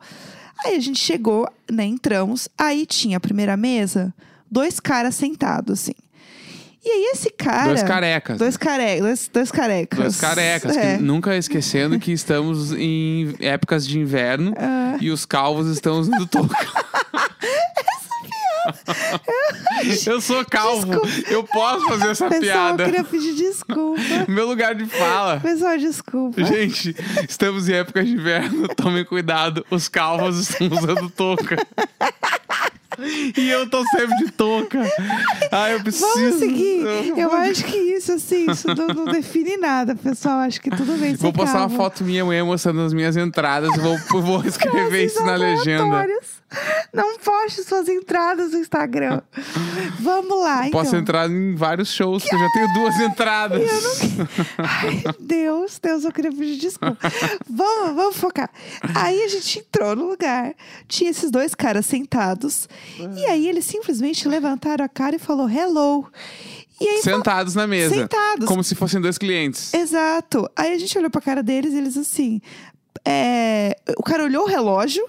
Aí 0.65 0.75
a 0.77 0.81
gente 0.81 0.99
chegou, 0.99 1.47
né? 1.71 1.85
Entramos, 1.85 2.49
aí 2.57 2.87
tinha 2.87 3.19
a 3.19 3.21
primeira 3.21 3.57
mesa, 3.57 4.15
dois 4.51 4.81
caras 4.81 5.15
sentados, 5.17 5.81
assim. 5.81 5.93
E 6.85 6.89
aí 6.89 7.11
esse 7.13 7.31
cara. 7.31 7.65
Dois 7.67 7.83
carecas. 7.83 8.39
Dois, 8.39 8.57
care... 8.57 9.01
dois, 9.01 9.29
dois 9.33 9.51
carecas. 9.51 9.99
Dois 9.99 10.21
carecas, 10.21 10.77
É. 10.77 10.97
nunca 10.99 11.37
esquecendo 11.37 11.99
que 11.99 12.13
estamos 12.13 12.71
em 12.73 13.35
épocas 13.41 13.85
de 13.85 13.99
inverno 13.99 14.55
Ah. 14.57 14.97
e 15.01 15.11
os 15.11 15.27
calvos 15.27 15.67
estão 15.67 15.99
usando 15.99 16.27
touca. 16.29 16.57
Eu 20.07 20.21
sou 20.21 20.45
calvo, 20.45 20.87
Desculpa. 20.87 21.33
eu 21.33 21.45
posso 21.45 21.87
fazer 21.89 22.09
essa 22.09 22.29
Pessoal, 22.29 22.41
piada. 22.41 22.83
eu 22.83 22.87
queria 22.87 23.05
pedir 23.05 23.35
desculpa. 23.35 24.01
Meu 24.29 24.47
lugar 24.47 24.75
de 24.75 24.87
fala. 24.87 25.41
Pessoal, 25.41 25.77
desculpa. 25.79 26.43
Gente, 26.45 26.95
estamos 27.29 27.69
em 27.69 27.75
época 27.75 28.05
de 28.05 28.13
inverno, 28.13 28.69
tomem 28.69 29.05
cuidado, 29.05 29.65
os 29.71 29.89
calvos 29.89 30.39
estão 30.39 30.69
usando 30.69 31.11
touca. 31.11 31.57
E 33.37 33.51
eu 33.51 33.69
tô 33.69 33.85
sempre 33.89 34.17
de 34.25 34.33
touca. 34.33 34.81
Ah, 35.53 35.71
eu 35.71 35.83
preciso. 35.83 36.07
Vamos 36.15 36.39
seguir. 36.39 36.83
Eu 37.17 37.31
acho 37.33 37.63
que 37.65 37.77
isso, 37.77 38.13
assim, 38.13 38.51
isso 38.51 38.69
não, 38.75 38.87
não 38.89 39.05
define 39.05 39.59
nada, 39.59 39.95
pessoal. 39.95 40.39
Acho 40.39 40.59
que 40.61 40.71
tudo 40.71 40.99
bem. 40.99 41.15
Vou 41.15 41.33
postar 41.33 41.59
uma 41.59 41.69
foto 41.69 42.03
minha 42.03 42.23
amanhã 42.23 42.45
mostrando 42.45 42.81
as 42.81 42.95
minhas 42.95 43.15
entradas. 43.17 43.71
Vou, 43.77 43.99
vou 44.23 44.43
escrever 44.49 44.89
Frases 44.89 45.13
isso 45.13 45.25
na 45.25 45.37
legenda. 45.37 46.07
Não 46.93 47.19
poste 47.19 47.63
suas 47.65 47.89
entradas 47.89 48.53
no 48.53 48.59
Instagram. 48.59 49.21
Vamos 50.01 50.41
lá, 50.41 50.69
então. 50.69 50.81
Posso 50.81 50.95
entrar 50.97 51.29
em 51.31 51.55
vários 51.55 51.89
shows, 51.93 52.23
que 52.23 52.35
eu 52.35 52.39
já 52.39 52.49
tenho 52.53 52.73
duas 52.75 52.99
entradas. 53.01 53.63
Ai, 54.59 55.03
Deus, 55.21 55.79
Deus, 55.83 56.05
eu 56.05 56.13
queria 56.13 56.31
pedir 56.31 56.57
desculpa. 56.57 56.97
vamos, 57.51 57.95
vamos 57.97 58.17
focar. 58.17 58.51
Aí 58.95 59.23
a 59.23 59.29
gente 59.29 59.59
entrou 59.59 59.97
no 59.97 60.09
lugar, 60.09 60.55
tinha 60.89 61.11
esses 61.11 61.31
dois 61.31 61.55
caras 61.55 61.85
sentados, 61.87 62.69
e 63.17 63.25
aí 63.27 63.49
eles 63.49 63.65
simplesmente 63.65 64.29
levantaram 64.29 64.85
a 64.85 64.89
cara 64.89 65.17
e 65.17 65.19
falou 65.19 65.49
hello. 65.51 66.07
E 66.81 66.87
aí 66.89 67.03
Sentados 67.03 67.55
na 67.55 67.67
mesa. 67.67 67.95
Sentados. 67.95 68.47
Como 68.47 68.63
se 68.63 68.75
fossem 68.75 69.01
dois 69.01 69.17
clientes. 69.17 69.73
Exato. 69.73 70.49
Aí 70.55 70.75
a 70.75 70.79
gente 70.79 70.97
olhou 70.99 71.11
pra 71.11 71.21
cara 71.23 71.43
deles 71.43 71.73
e 71.73 71.79
eles 71.79 71.97
assim. 71.97 72.41
é, 73.03 73.75
O 73.99 74.03
cara 74.03 74.25
olhou 74.25 74.45
o 74.45 74.47
relógio. 74.47 75.03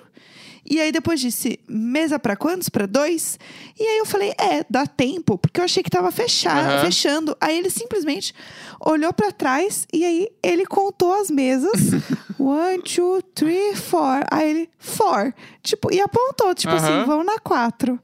E 0.69 0.81
aí 0.81 0.91
depois 0.91 1.19
disse, 1.19 1.59
mesa 1.67 2.19
pra 2.19 2.35
quantos? 2.35 2.67
Pra 2.67 2.85
dois? 2.85 3.39
E 3.79 3.83
aí 3.83 3.97
eu 3.99 4.05
falei, 4.05 4.31
é, 4.31 4.65
dá 4.69 4.85
tempo, 4.85 5.37
porque 5.37 5.59
eu 5.61 5.63
achei 5.65 5.81
que 5.81 5.89
tava 5.89 6.11
fechado, 6.11 6.69
Aham. 6.73 6.85
fechando. 6.85 7.37
Aí 7.39 7.57
ele 7.57 7.69
simplesmente 7.69 8.33
olhou 8.85 9.13
pra 9.13 9.31
trás 9.31 9.87
e 9.93 10.03
aí 10.03 10.27
ele 10.43 10.65
contou 10.65 11.13
as 11.13 11.29
mesas. 11.31 11.71
One, 12.37 12.81
two, 12.83 13.21
three, 13.33 13.75
four. 13.75 14.23
Aí 14.29 14.49
ele, 14.49 14.69
four. 14.77 15.33
Tipo, 15.63 15.91
e 15.93 15.99
apontou, 16.01 16.53
tipo 16.53 16.73
assim, 16.73 16.91
Aham. 16.91 17.05
vão 17.05 17.23
na 17.23 17.39
quatro. 17.39 17.99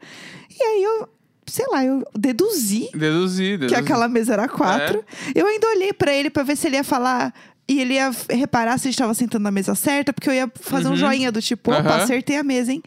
E 0.50 0.63
aí 0.63 0.84
eu, 0.84 1.10
sei 1.46 1.65
lá, 1.67 1.84
eu 1.84 2.03
deduzi 2.17 2.89
Deduzir, 2.93 3.51
que 3.53 3.58
deduzir. 3.67 3.77
aquela 3.77 4.08
mesa 4.08 4.34
era 4.34 4.48
quatro. 4.48 5.03
É. 5.36 5.39
Eu 5.39 5.46
ainda 5.48 5.67
olhei 5.67 5.91
pra 5.93 6.13
ele 6.13 6.29
pra 6.29 6.43
ver 6.43 6.55
se 6.55 6.67
ele 6.67 6.77
ia 6.77 6.84
falar 6.84 7.34
E 7.67 7.79
ele 7.79 7.93
ia 7.93 8.12
reparar 8.29 8.77
se 8.77 8.88
a 8.88 8.91
gente 8.91 8.98
tava 9.00 9.13
sentando 9.13 9.43
na 9.43 9.51
mesa 9.51 9.74
certa, 9.75 10.12
porque 10.12 10.29
eu 10.29 10.34
ia 10.34 10.51
fazer 10.60 10.88
um 10.89 10.96
joinha 10.98 11.32
do 11.32 11.41
tipo, 11.41 11.72
opa, 11.72 11.79
Aham. 11.82 12.03
acertei 12.03 12.38
a 12.38 12.43
mesa, 12.43 12.74
hein? 12.74 12.84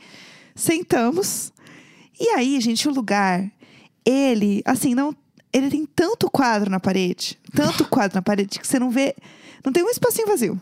Sentamos. 0.55 1.53
E 2.21 2.29
aí, 2.31 2.61
gente, 2.61 2.87
o 2.89 2.93
lugar, 2.93 3.45
ele, 4.05 4.63
assim, 4.65 4.95
não. 4.95 5.15
Ele 5.53 5.71
tem 5.71 5.87
tanto 5.87 6.31
quadro 6.31 6.71
na 6.71 6.79
parede, 6.79 7.39
tanto 7.55 7.85
quadro 7.89 8.17
na 8.17 8.23
parede, 8.23 8.59
que 8.59 8.67
você 8.67 8.79
não 8.79 8.91
vê. 8.91 9.15
Não 9.65 9.73
tem 9.73 9.83
um 9.83 9.89
espacinho 9.89 10.29
vazio. 10.29 10.61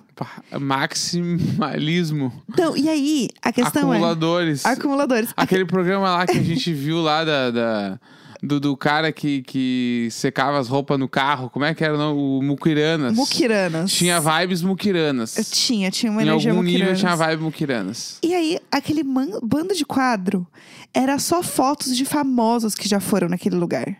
Maximalismo. 0.58 2.32
Então, 2.48 2.76
e 2.76 2.88
aí, 2.88 3.28
a 3.42 3.52
questão 3.52 3.90
Acumuladores. 3.90 4.64
é. 4.64 4.68
Acumuladores. 4.68 5.30
Aquele 5.36 5.64
programa 5.64 6.08
lá 6.16 6.26
que 6.26 6.38
a 6.38 6.42
gente 6.42 6.72
viu 6.72 7.00
lá 7.00 7.24
da. 7.24 7.50
da- 7.50 8.00
do, 8.46 8.60
do 8.60 8.76
cara 8.76 9.10
que, 9.12 9.42
que 9.42 10.08
secava 10.10 10.58
as 10.58 10.68
roupas 10.68 10.98
no 10.98 11.08
carro. 11.08 11.48
Como 11.50 11.64
é 11.64 11.74
que 11.74 11.82
era 11.84 11.94
o 11.94 11.98
nome? 11.98 12.20
O 12.20 12.42
Mukiranas. 12.42 13.14
Mukiranas. 13.16 13.92
Tinha 13.92 14.20
vibes 14.20 14.62
Mukiranas. 14.62 15.36
Eu 15.38 15.44
tinha, 15.44 15.90
tinha 15.90 16.12
uma 16.12 16.22
em 16.22 16.26
energia 16.28 16.50
algum 16.50 16.62
nível 16.62 16.78
Mukiranas. 16.80 17.00
tinha 17.00 17.16
vibe 17.16 17.42
Mukiranas. 17.42 18.18
E 18.22 18.34
aí, 18.34 18.58
aquele 18.70 19.02
man- 19.02 19.40
bando 19.42 19.74
de 19.74 19.84
quadro 19.84 20.46
era 20.92 21.18
só 21.18 21.42
fotos 21.42 21.96
de 21.96 22.04
famosos 22.04 22.74
que 22.74 22.88
já 22.88 23.00
foram 23.00 23.28
naquele 23.28 23.56
lugar. 23.56 23.96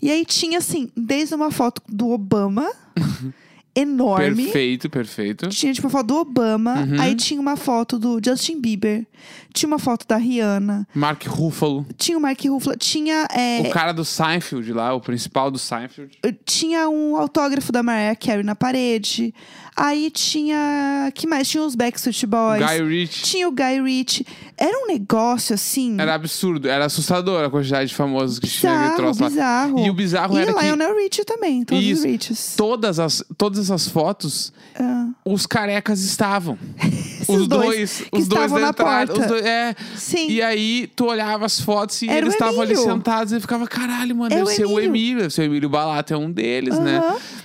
E 0.00 0.10
aí 0.10 0.24
tinha, 0.24 0.58
assim, 0.58 0.88
desde 0.96 1.34
uma 1.34 1.50
foto 1.50 1.80
do 1.88 2.10
Obama, 2.10 2.68
enorme. 3.74 4.44
Perfeito, 4.44 4.90
perfeito. 4.90 5.48
Tinha, 5.48 5.72
tipo, 5.72 5.86
a 5.86 5.90
foto 5.90 6.06
do 6.06 6.16
Obama. 6.16 6.80
Uhum. 6.80 7.00
Aí 7.00 7.14
tinha 7.14 7.40
uma 7.40 7.56
foto 7.56 7.98
do 7.98 8.20
Justin 8.24 8.60
Bieber. 8.60 9.06
Tinha 9.52 9.68
uma 9.68 9.78
foto 9.78 10.06
da 10.06 10.16
Rihanna. 10.16 10.86
Mark 10.94 11.24
Ruffalo. 11.26 11.86
Tinha 11.96 12.18
o 12.18 12.20
Mark 12.20 12.40
Ruffalo. 12.44 12.76
Tinha, 12.76 13.26
é, 13.30 13.60
O 13.60 13.70
cara 13.70 13.92
do 13.92 14.04
Seinfeld 14.04 14.72
lá, 14.72 14.94
o 14.94 15.00
principal 15.00 15.50
do 15.50 15.58
Seinfeld. 15.58 16.18
tinha 16.44 16.88
um 16.88 17.16
autógrafo 17.16 17.72
da 17.72 17.82
Mariah 17.82 18.16
Carey 18.16 18.42
na 18.42 18.54
parede. 18.54 19.34
Aí 19.76 20.10
tinha... 20.10 21.10
que 21.14 21.26
mais? 21.26 21.48
Tinha 21.48 21.62
os 21.62 21.74
Backstreet 21.74 22.26
Boys. 22.26 22.62
Guy 22.64 22.82
Ritchie. 22.82 23.22
Tinha 23.24 23.48
o 23.48 23.52
Guy 23.52 23.80
Ritchie. 23.82 24.26
Era 24.56 24.78
um 24.84 24.86
negócio, 24.86 25.54
assim... 25.54 25.96
Era 26.00 26.14
absurdo, 26.14 26.68
era 26.68 26.84
assustador 26.86 27.44
a 27.44 27.50
quantidade 27.50 27.88
de 27.88 27.94
famosos 27.94 28.38
que 28.38 28.46
tinha 28.46 28.70
Bizarro, 28.72 28.86
aquele 28.92 29.02
troço 29.02 29.22
lá. 29.22 29.28
bizarro. 29.30 29.78
E 29.86 29.90
o 29.90 29.94
bizarro 29.94 30.38
e 30.38 30.42
era 30.42 30.52
que 30.54 30.60
Lionel 30.62 30.96
Richie 30.96 31.24
também, 31.24 31.64
todos 31.64 31.82
Isso. 31.84 32.00
os 32.00 32.04
Riches. 32.04 32.54
todas, 32.56 32.98
as, 33.00 33.24
todas 33.36 33.58
essas 33.58 33.88
fotos, 33.88 34.52
Ah, 34.78 35.08
os 35.24 35.46
carecas 35.46 36.00
estavam. 36.02 36.58
os 37.28 37.46
dois, 37.46 37.48
dois, 37.48 38.00
que 38.12 38.18
os 38.18 38.28
dois 38.28 38.50
na 38.52 38.68
entrada. 38.68 39.12
porta. 39.12 39.26
Dois, 39.28 39.44
é. 39.44 39.74
Sim. 39.96 40.28
E 40.28 40.42
aí 40.42 40.86
tu 40.94 41.06
olhava 41.06 41.46
as 41.46 41.60
fotos 41.60 42.00
e 42.02 42.08
Era 42.08 42.18
eles 42.18 42.34
estavam 42.34 42.60
ali 42.60 42.72
Emílio. 42.74 42.92
sentados 42.92 43.32
e 43.32 43.40
ficava, 43.40 43.66
caralho, 43.66 44.14
mano, 44.16 44.32
É 44.32 44.38
deve 44.38 44.50
o 44.50 44.54
ser 44.54 44.66
o 44.66 44.78
Emílio. 44.78 44.86
Emílio, 44.88 45.18
deve 45.22 45.34
ser 45.34 45.42
o 45.42 45.44
Emílio 45.44 45.68
Balato, 45.68 46.12
é 46.12 46.16
um 46.16 46.30
deles, 46.30 46.78
né? 46.78 47.00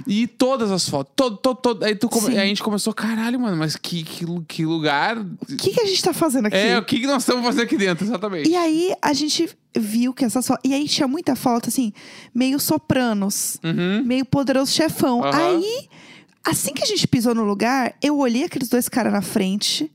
E 0.06 0.28
todas 0.28 0.72
as 0.72 0.88
fotos, 0.90 1.14
todo, 1.16 1.38
todo, 1.38 1.58
todo. 1.58 1.84
Aí, 1.84 1.96
tu 1.96 2.10
come- 2.10 2.30
aí 2.38 2.40
a 2.40 2.46
gente 2.46 2.62
começou, 2.64 2.94
caralho, 2.94 3.40
mano, 3.40 3.56
mas 3.58 3.76
que, 3.76 4.04
que, 4.04 4.26
que 4.48 4.66
lugar. 4.66 5.18
O 5.18 5.56
que, 5.58 5.72
que 5.72 5.82
a 5.82 5.86
gente 5.86 6.02
tá 6.04 6.14
fazendo 6.14 6.48
aqui? 6.48 6.56
É, 6.58 6.78
o 6.78 6.84
que, 6.84 6.97
que 7.00 7.08
nós 7.08 7.24
estamos 7.24 7.44
fazendo 7.46 7.64
aqui 7.64 7.78
dentro, 7.78 8.06
exatamente. 8.06 8.50
E 8.50 8.56
aí 8.56 8.94
a 9.02 9.14
gente 9.14 9.50
viu 9.76 10.14
que 10.14 10.26
essas 10.26 10.46
fotos. 10.48 10.70
E 10.70 10.74
aí 10.74 10.88
tinha 10.88 11.08
muita 11.08 11.36
foto, 11.36 11.70
assim, 11.70 11.94
meio 12.34 12.60
sopranos, 12.60 13.58
Uhum. 13.64 14.04
meio 14.06 14.26
poderoso 14.26 14.72
chefão. 14.72 15.24
Aham. 15.24 15.38
Aí, 15.58 15.88
assim 16.46 16.74
que 16.74 16.84
a 16.84 16.86
gente 16.88 17.08
pisou 17.08 17.36
no 17.36 17.44
lugar, 17.44 17.94
eu 18.02 18.18
olhei 18.18 18.44
aqueles 18.46 18.70
dois 18.70 18.88
caras 18.90 19.14
na 19.14 19.22
frente. 19.22 19.92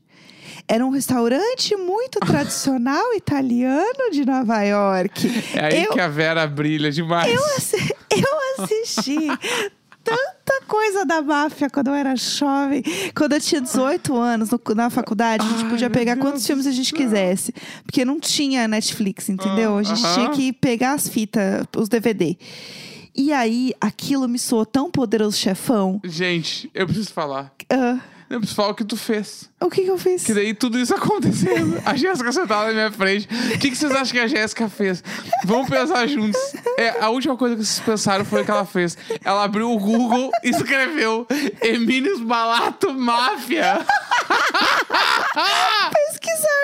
Era 0.67 0.85
um 0.85 0.89
restaurante 0.91 1.75
muito 1.75 2.19
tradicional 2.25 3.13
italiano 3.13 4.11
de 4.11 4.23
Nova 4.25 4.61
York. 4.63 5.27
É 5.55 5.65
aí 5.65 5.83
eu, 5.83 5.91
que 5.91 5.99
a 5.99 6.07
Vera 6.07 6.47
brilha 6.47 6.89
demais. 6.91 7.33
assi- 7.57 7.93
eu 8.09 8.63
assisti 8.63 9.17
tanta 10.03 10.65
coisa 10.67 11.05
da 11.05 11.21
máfia 11.21 11.69
quando 11.69 11.87
eu 11.87 11.93
era 11.93 12.15
jovem. 12.15 12.83
Quando 13.15 13.33
eu 13.33 13.41
tinha 13.41 13.61
18 13.61 14.15
anos 14.15 14.49
no- 14.49 14.59
na 14.75 14.89
faculdade, 14.89 15.45
a 15.45 15.49
gente 15.49 15.63
Ai, 15.63 15.69
podia 15.69 15.89
pegar 15.89 16.17
quantos 16.17 16.45
filmes 16.45 16.67
a 16.67 16.71
gente 16.71 16.93
quisesse. 16.93 17.53
Porque 17.85 18.03
não 18.03 18.19
tinha 18.19 18.67
Netflix, 18.67 19.29
entendeu? 19.29 19.77
A 19.77 19.83
gente 19.83 20.05
Ah, 20.05 20.13
tinha 20.13 20.25
aham. 20.27 20.35
que 20.35 20.51
pegar 20.53 20.93
as 20.93 21.07
fitas, 21.07 21.65
os 21.77 21.87
DVD. 21.89 22.37
E 23.15 23.31
aí, 23.31 23.73
aquilo 23.79 24.27
me 24.27 24.39
soou 24.39 24.65
tão 24.65 24.89
poderoso 24.89 25.37
chefão. 25.37 26.01
Gente, 26.03 26.69
eu 26.73 26.85
preciso 26.87 27.11
falar. 27.13 27.53
Ah, 27.71 27.99
Eu 28.29 28.39
preciso 28.39 28.55
falar 28.55 28.69
o 28.69 28.75
que 28.75 28.83
tu 28.83 28.97
fez. 28.97 29.49
o 29.61 29.69
que, 29.69 29.83
que 29.83 29.91
eu 29.91 29.97
fiz? 29.97 30.23
Que 30.23 30.33
daí 30.33 30.53
tudo 30.53 30.79
isso 30.79 30.93
acontecendo. 30.95 31.81
A 31.85 31.95
Jéssica 31.95 32.31
sentada 32.31 32.67
na 32.67 32.73
minha 32.73 32.91
frente. 32.91 33.27
O 33.55 33.59
que, 33.59 33.69
que 33.69 33.75
vocês 33.75 33.91
acham 33.91 34.11
que 34.13 34.19
a 34.19 34.27
Jéssica 34.27 34.67
fez? 34.69 35.03
Vamos 35.45 35.69
pensar 35.69 36.07
juntos. 36.07 36.39
É, 36.77 37.01
a 37.01 37.09
última 37.09 37.35
coisa 37.37 37.55
que 37.55 37.63
vocês 37.63 37.79
pensaram 37.85 38.25
foi 38.25 38.41
o 38.41 38.45
que 38.45 38.51
ela 38.51 38.65
fez. 38.65 38.97
Ela 39.23 39.43
abriu 39.43 39.71
o 39.71 39.77
Google 39.77 40.31
e 40.43 40.49
escreveu 40.49 41.27
Emílios 41.61 42.19
Balato 42.21 42.93
Máfia. 42.93 43.85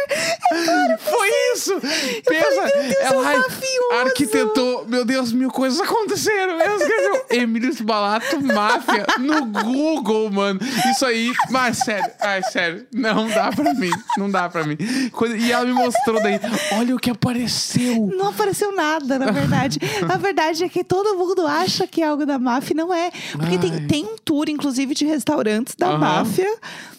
Pesquisar. 0.09 0.97
Foi 0.99 1.29
isso! 1.53 1.79
Pensa, 2.25 2.49
meu 2.49 2.83
Deus, 2.83 2.95
é 2.99 3.09
um 3.11 3.23
ela 3.23 3.39
mafioso. 3.39 3.93
arquitetou, 4.01 4.85
meu 4.87 5.05
Deus, 5.05 5.31
mil 5.31 5.49
coisas 5.51 5.79
aconteceram. 5.79 6.59
Ela 6.59 6.75
escreveu 6.75 7.25
Emílios 7.41 7.79
Balato 7.81 8.41
Máfia 8.41 9.05
no 9.19 9.45
Google, 9.45 10.31
mano. 10.31 10.59
Isso 10.91 11.05
aí, 11.05 11.31
mas 11.49 11.77
sério, 11.77 12.09
ai, 12.19 12.41
sério, 12.43 12.87
não 12.93 13.27
dá 13.29 13.51
pra 13.51 13.73
mim, 13.73 13.91
não 14.17 14.29
dá 14.29 14.49
pra 14.49 14.63
mim. 14.63 14.77
Quando- 15.11 15.35
e 15.37 15.51
ela 15.51 15.65
me 15.65 15.73
mostrou 15.73 16.21
daí, 16.21 16.39
olha 16.77 16.95
o 16.95 16.99
que 16.99 17.09
apareceu. 17.09 18.07
Não 18.15 18.29
apareceu 18.29 18.71
nada, 18.75 19.19
na 19.19 19.31
verdade. 19.31 19.79
a 20.11 20.17
verdade 20.17 20.63
é 20.63 20.69
que 20.69 20.83
todo 20.83 21.15
mundo 21.17 21.45
acha 21.45 21.85
que 21.87 22.01
é 22.01 22.07
algo 22.07 22.25
da 22.25 22.39
máfia 22.39 22.73
e 22.73 22.77
não 22.77 22.93
é. 22.93 23.11
Porque 23.33 23.57
tem, 23.57 23.71
Ai. 23.73 23.79
tem 23.87 24.05
um 24.05 24.15
tour, 24.23 24.49
inclusive, 24.49 24.93
de 24.95 25.05
restaurantes 25.05 25.75
da 25.75 25.87
Aham. 25.89 25.97
máfia 25.97 26.57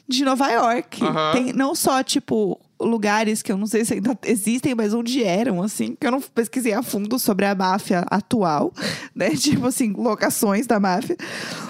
de 0.08 0.24
Nova 0.24 0.48
York. 0.50 1.02
Aham. 1.04 1.32
Tem 1.32 1.52
não 1.52 1.74
só, 1.74 2.02
tipo, 2.02 2.60
lugares 2.80 3.42
que 3.42 3.52
eu 3.52 3.56
não 3.56 3.66
sei 3.66 3.84
se 3.84 3.94
ainda 3.94 4.18
existem, 4.24 4.74
mas 4.74 4.94
onde 4.94 5.22
eram, 5.22 5.62
assim. 5.62 5.96
Que 5.98 6.06
eu 6.06 6.10
não 6.10 6.20
pesquisei 6.20 6.72
a 6.72 6.82
fundo 6.82 7.18
sobre 7.18 7.46
a 7.46 7.54
máfia 7.54 8.04
atual, 8.10 8.72
né? 9.14 9.30
Tipo 9.30 9.66
assim, 9.66 9.92
locações 9.92 10.66
da 10.66 10.80
máfia. 10.80 11.16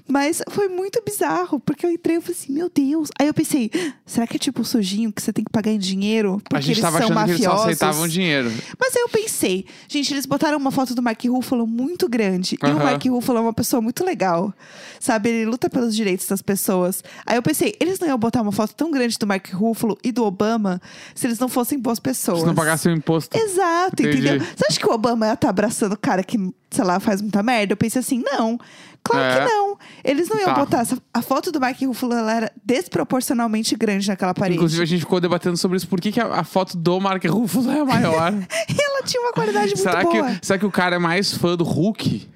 Mas 0.07 0.43
foi 0.51 0.69
muito 0.69 1.03
bizarro, 1.05 1.61
porque 1.61 1.87
eu 1.87 1.91
entrei 1.91 2.17
e 2.17 2.21
falei 2.21 2.37
assim, 2.37 2.53
meu 2.53 2.71
Deus. 2.73 3.11
Aí 3.19 3.27
eu 3.27 3.35
pensei, 3.35 3.71
será 4.05 4.27
que 4.27 4.37
é 4.37 4.39
tipo 4.39 4.65
sujinho 4.65 5.13
que 5.13 5.23
você 5.23 5.33
tem 5.33 5.45
que 5.45 5.51
pagar 5.51 5.71
em 5.71 5.79
dinheiro? 5.79 6.41
Porque 6.45 6.57
a 6.57 6.61
gente 6.61 6.79
eles 6.79 6.83
tava 6.83 6.99
são 6.99 7.07
achando 7.07 7.25
que 7.25 7.31
eles 7.33 7.43
só 7.43 7.51
mafiosos? 7.51 7.67
aceitavam 7.67 8.09
dinheiro. 8.09 8.53
Mas 8.79 8.97
aí 8.97 9.03
eu 9.03 9.09
pensei, 9.09 9.67
gente, 9.89 10.13
eles 10.13 10.27
botaram 10.27 10.59
uma 10.59 10.71
foto 10.71 10.95
do 10.95 11.03
Mark 11.03 11.23
Ruffalo 11.25 11.67
muito 11.67 12.09
grande. 12.09 12.59
E 12.63 12.67
o. 12.67 12.75
Mark 12.77 13.05
Ruffalo 13.05 13.39
é 13.39 13.43
uma 13.43 13.53
pessoa 13.53 13.81
muito 13.81 14.05
legal. 14.05 14.53
Sabe? 14.99 15.29
Ele 15.31 15.47
luta 15.47 15.71
pelos 15.71 15.95
direitos 15.95 16.27
das 16.27 16.43
pessoas. 16.43 17.03
Aí 17.25 17.37
eu 17.37 17.43
pensei, 17.43 17.75
eles 17.81 17.99
não 18.01 18.09
iam 18.09 18.19
botar 18.19 18.43
uma 18.43 18.53
foto 18.53 18.75
tão 18.75 18.91
grande 18.91 19.19
do 19.19 19.27
Mark 19.27 19.49
Ruffalo 19.53 19.99
e 20.03 20.13
do 20.13 20.25
Obama 20.25 20.81
se 21.15 21.27
eles 21.27 21.39
não 21.39 21.49
fossem 21.49 21.79
boas 21.79 21.99
pessoas. 21.99 22.41
Se 22.41 22.47
não 22.47 22.55
pagasse 22.55 22.89
o 22.89 22.93
imposto. 22.93 23.37
Exato, 23.37 24.03
Entendi. 24.03 24.19
entendeu? 24.29 24.41
Você 24.57 24.65
acha 24.69 24.79
que 24.79 24.87
o 24.87 24.93
Obama 24.93 25.27
ia 25.27 25.33
estar 25.35 25.49
abraçando 25.49 25.93
o 25.93 25.99
cara 25.99 26.23
que, 26.23 26.39
sei 26.71 26.85
lá, 26.85 26.99
faz 27.01 27.21
muita 27.21 27.43
merda? 27.43 27.73
Eu 27.73 27.77
pensei 27.77 28.01
assim, 28.01 28.23
não. 28.25 28.59
Claro 29.03 29.25
É. 29.25 29.39
que 29.49 29.53
não. 29.55 29.79
Eles 30.05 30.29
não 30.29 30.37
iam 30.39 30.47
Tá. 30.47 30.55
botar. 30.55 30.81
essa- 30.81 30.99
A 31.15 31.23
foto 31.23 31.51
do 31.51 31.59
Mark 31.59 31.81
Ruffalo 31.81 32.13
era 32.13 32.53
desproporcionalmente 32.65 33.75
grande 33.75 34.07
naquela 34.09 34.35
parede. 34.35 34.57
Inclusive, 34.57 34.83
a 34.83 34.87
gente 34.87 35.01
ficou 35.01 35.21
debatendo 35.21 35.57
sobre 35.57 35.77
isso. 35.79 35.89
Por 35.89 36.01
que, 36.01 36.13
que 36.13 36.21
a, 36.21 36.27
a 36.41 36.45
foto 36.45 36.77
do 36.77 37.01
Mark 37.01 37.25
Ruffalo 37.25 37.71
é 37.71 37.83
maior? 37.85 38.33
ela 38.35 39.03
tinha 39.05 39.23
uma 39.23 39.33
qualidade 39.33 39.69
muito 39.75 39.79
será, 39.83 40.03
boa. 40.03 40.35
que, 40.35 40.47
será 40.47 40.59
que 40.59 40.67
o 40.67 40.71
cara 40.71 40.97
é 40.97 40.99
mais 40.99 41.33
fã 41.35 41.57
do 41.57 41.65
Hulk? 41.65 42.29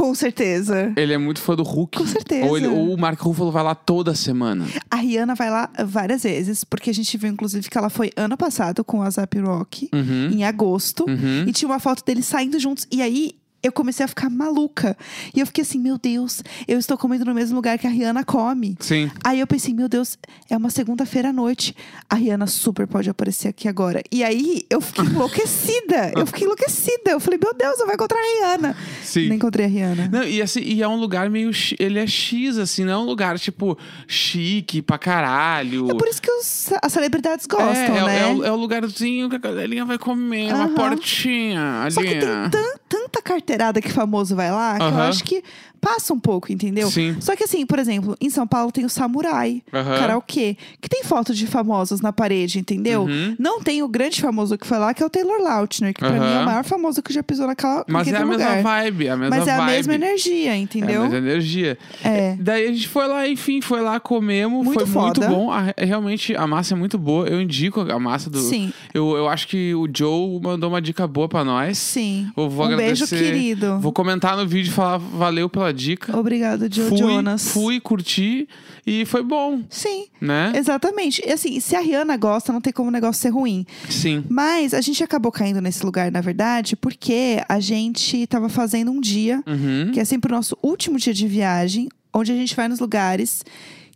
Com 0.00 0.14
certeza. 0.14 0.92
Ele 0.96 1.12
é 1.12 1.18
muito 1.18 1.40
fã 1.42 1.54
do 1.54 1.62
Hulk. 1.62 1.98
Com 1.98 2.06
certeza. 2.06 2.46
Ou, 2.46 2.56
ele- 2.56 2.66
ou 2.68 2.94
o 2.94 2.98
Mark 2.98 3.20
Ruffalo 3.20 3.50
vai 3.52 3.62
lá 3.62 3.74
toda 3.74 4.14
semana. 4.14 4.66
A 4.90 4.96
Rihanna 4.96 5.34
vai 5.34 5.50
lá 5.50 5.68
várias 5.84 6.22
vezes, 6.22 6.64
porque 6.64 6.88
a 6.88 6.94
gente 6.94 7.18
viu, 7.18 7.28
inclusive, 7.30 7.68
que 7.68 7.76
ela 7.76 7.90
foi 7.90 8.10
ano 8.16 8.34
passado 8.36 8.82
com 8.82 9.02
a 9.02 9.10
Zap 9.10 9.38
Rock, 9.38 9.90
Uhum. 9.92 10.30
em 10.32 10.42
agosto, 10.44 11.04
Uhum. 11.06 11.44
e 11.46 11.52
tinha 11.52 11.68
uma 11.68 11.78
foto 11.78 12.02
deles 12.04 12.24
saindo 12.24 12.58
juntos. 12.58 12.86
E 12.90 13.02
aí 13.02 13.32
eu 13.62 13.70
comecei 13.72 14.04
a 14.04 14.08
ficar 14.08 14.30
maluca. 14.30 14.96
E 15.34 15.40
eu 15.40 15.46
fiquei 15.46 15.62
assim, 15.62 15.78
meu 15.78 15.98
Deus, 15.98 16.42
eu 16.66 16.78
estou 16.78 16.96
comendo 16.96 17.24
no 17.24 17.34
mesmo 17.34 17.56
lugar 17.56 17.78
que 17.78 17.86
a 17.86 17.90
Rihanna 17.90 18.24
come. 18.24 18.76
Sim. 18.80 19.10
Aí 19.24 19.40
eu 19.40 19.46
pensei, 19.46 19.74
meu 19.74 19.88
Deus, 19.88 20.16
é 20.48 20.56
uma 20.56 20.70
segunda-feira 20.70 21.28
à 21.30 21.32
noite. 21.32 21.74
A 22.08 22.14
Rihanna 22.14 22.46
super 22.46 22.86
pode 22.86 23.08
aparecer 23.10 23.48
aqui 23.48 23.68
agora. 23.68 24.02
E 24.10 24.24
aí 24.24 24.62
eu 24.70 24.80
fiquei 24.80 25.04
enlouquecida. 25.06 26.12
eu 26.16 26.26
fiquei 26.26 26.44
enlouquecida. 26.44 27.10
Eu 27.10 27.20
falei, 27.20 27.38
meu 27.42 27.52
Deus, 27.54 27.78
eu 27.80 27.86
vou 27.86 27.94
encontrar 27.94 28.18
a 28.18 28.22
Rihanna. 28.22 28.76
Sim. 29.02 29.28
Não 29.28 29.36
encontrei 29.36 29.66
a 29.66 29.68
Rihanna. 29.68 30.08
Não, 30.10 30.22
e, 30.24 30.40
assim, 30.40 30.60
e 30.60 30.82
é 30.82 30.88
um 30.88 30.96
lugar 30.96 31.28
meio. 31.30 31.50
Ele 31.78 31.98
é 31.98 32.06
X, 32.06 32.56
assim, 32.58 32.84
não 32.84 32.92
é 32.92 32.98
um 32.98 33.04
lugar, 33.04 33.38
tipo, 33.38 33.76
chique 34.06 34.82
pra 34.82 34.98
caralho. 34.98 35.90
É 35.90 35.94
por 35.94 36.08
isso 36.08 36.20
que 36.20 36.30
os- 36.30 36.70
as 36.82 36.92
celebridades 36.92 37.46
É, 37.46 37.48
gostam, 37.48 37.96
é, 37.96 38.04
né? 38.06 38.20
é 38.22 38.26
o, 38.34 38.44
é 38.44 38.52
o 38.52 38.56
lugarzinho 38.56 39.28
que 39.28 39.36
a 39.36 39.38
galerinha 39.38 39.84
vai 39.84 39.98
comer, 39.98 40.52
uma 40.52 40.64
Aham. 40.64 40.74
portinha 40.74 41.82
ali. 41.82 41.92
Só 41.92 42.00
que 42.02 42.08
tem 42.08 42.20
tan- 42.20 42.74
tanta 42.88 43.22
carteirada 43.50 43.80
que 43.80 43.90
famoso 43.90 44.36
vai 44.36 44.50
lá, 44.50 44.78
que 44.78 44.84
eu 44.84 45.00
acho 45.00 45.24
que 45.24 45.42
passa 45.80 46.12
um 46.12 46.18
pouco, 46.20 46.52
entendeu? 46.52 46.90
Sim. 46.90 47.16
Só 47.20 47.34
que 47.34 47.44
assim, 47.44 47.64
por 47.66 47.78
exemplo, 47.78 48.16
em 48.20 48.28
São 48.30 48.46
Paulo 48.46 48.70
tem 48.70 48.84
o 48.84 48.88
Samurai, 48.88 49.62
Aham. 49.72 49.98
karaokê, 49.98 50.56
que 50.80 50.88
tem 50.88 51.02
foto 51.04 51.34
de 51.34 51.46
famosos 51.46 52.00
na 52.00 52.12
parede, 52.12 52.58
entendeu? 52.58 53.02
Uhum. 53.02 53.34
Não 53.38 53.60
tem 53.62 53.82
o 53.82 53.88
grande 53.88 54.20
famoso 54.20 54.56
que 54.58 54.66
foi 54.66 54.78
lá, 54.78 54.92
que 54.94 55.02
é 55.02 55.06
o 55.06 55.10
Taylor 55.10 55.40
Lautner, 55.40 55.92
que 55.94 56.00
pra 56.00 56.08
Aham. 56.10 56.18
mim 56.20 56.34
é 56.36 56.40
o 56.40 56.44
maior 56.44 56.64
famoso 56.64 57.02
que 57.02 57.12
já 57.12 57.22
pisou 57.22 57.46
naquela, 57.46 57.84
Mas 57.88 58.08
é 58.08 58.16
a 58.16 58.18
mesma 58.20 58.32
lugar. 58.34 58.62
vibe, 58.62 59.08
a 59.08 59.16
mesma 59.16 59.36
Mas 59.36 59.48
é 59.48 59.52
a 59.52 59.56
vibe. 59.58 59.70
mesma 59.76 59.94
energia, 59.94 60.52
É 60.52 60.56
entendeu? 60.56 61.00
a 61.00 61.08
mesma 61.08 61.18
energia. 61.18 61.78
É. 62.04 62.36
Daí 62.38 62.64
a 62.68 62.72
gente 62.72 62.88
foi 62.88 63.06
lá, 63.06 63.26
enfim, 63.28 63.60
foi 63.60 63.80
lá, 63.80 63.98
comemos. 63.98 64.64
Muito 64.64 64.86
foi 64.86 65.02
muito 65.02 65.20
foda. 65.22 65.28
bom. 65.34 65.50
A- 65.50 65.72
realmente, 65.78 66.34
a 66.36 66.46
massa 66.46 66.74
é 66.74 66.76
muito 66.76 66.98
boa. 66.98 67.26
Eu 67.26 67.40
indico 67.40 67.80
a 67.80 67.98
massa 67.98 68.28
do. 68.28 68.38
Sim, 68.40 68.72
Eu, 68.92 69.16
eu 69.16 69.28
acho 69.28 69.46
que 69.48 69.74
o 69.74 69.88
Joe 69.94 70.40
mandou 70.42 70.68
uma 70.70 70.80
dica 70.82 71.06
boa 71.06 71.28
pra 71.28 71.44
nós. 71.44 71.78
sim. 71.78 72.28
Eu 72.36 72.48
vou 72.48 72.66
um 72.66 72.76
beijo, 72.76 73.04
agradecer. 73.04 73.16
querido. 73.32 73.78
Vou 73.80 73.92
comentar 73.92 74.36
no 74.36 74.46
vídeo 74.46 74.70
e 74.70 74.72
falar 74.72 74.98
valeu 74.98 75.48
pela 75.48 75.69
dica. 75.72 76.16
Obrigado, 76.18 76.72
Joe 76.72 76.88
fui, 76.88 76.98
Jonas. 76.98 77.48
fui, 77.52 77.80
curti 77.80 78.48
e 78.86 79.04
foi 79.04 79.22
bom, 79.22 79.62
Sim, 79.68 80.06
né? 80.20 80.52
exatamente. 80.56 81.22
E 81.26 81.30
assim, 81.32 81.60
se 81.60 81.76
a 81.76 81.80
Rihanna 81.80 82.16
gosta, 82.16 82.52
não 82.52 82.60
tem 82.60 82.72
como 82.72 82.88
o 82.88 82.92
negócio 82.92 83.20
ser 83.20 83.28
ruim. 83.30 83.64
Sim. 83.88 84.24
Mas 84.28 84.72
a 84.74 84.80
gente 84.80 85.02
acabou 85.04 85.30
caindo 85.30 85.60
nesse 85.60 85.84
lugar, 85.84 86.10
na 86.10 86.20
verdade, 86.20 86.76
porque 86.76 87.42
a 87.48 87.60
gente 87.60 88.26
tava 88.26 88.48
fazendo 88.48 88.90
um 88.90 89.00
dia, 89.00 89.42
Uhum. 89.46 89.90
que 89.92 90.00
é 90.00 90.04
sempre 90.04 90.32
o 90.32 90.34
nosso 90.36 90.56
último 90.62 90.98
dia 90.98 91.12
de 91.14 91.26
viagem, 91.28 91.88
onde 92.12 92.32
a 92.32 92.34
gente 92.34 92.54
vai 92.56 92.68
nos 92.68 92.80
lugares 92.80 93.44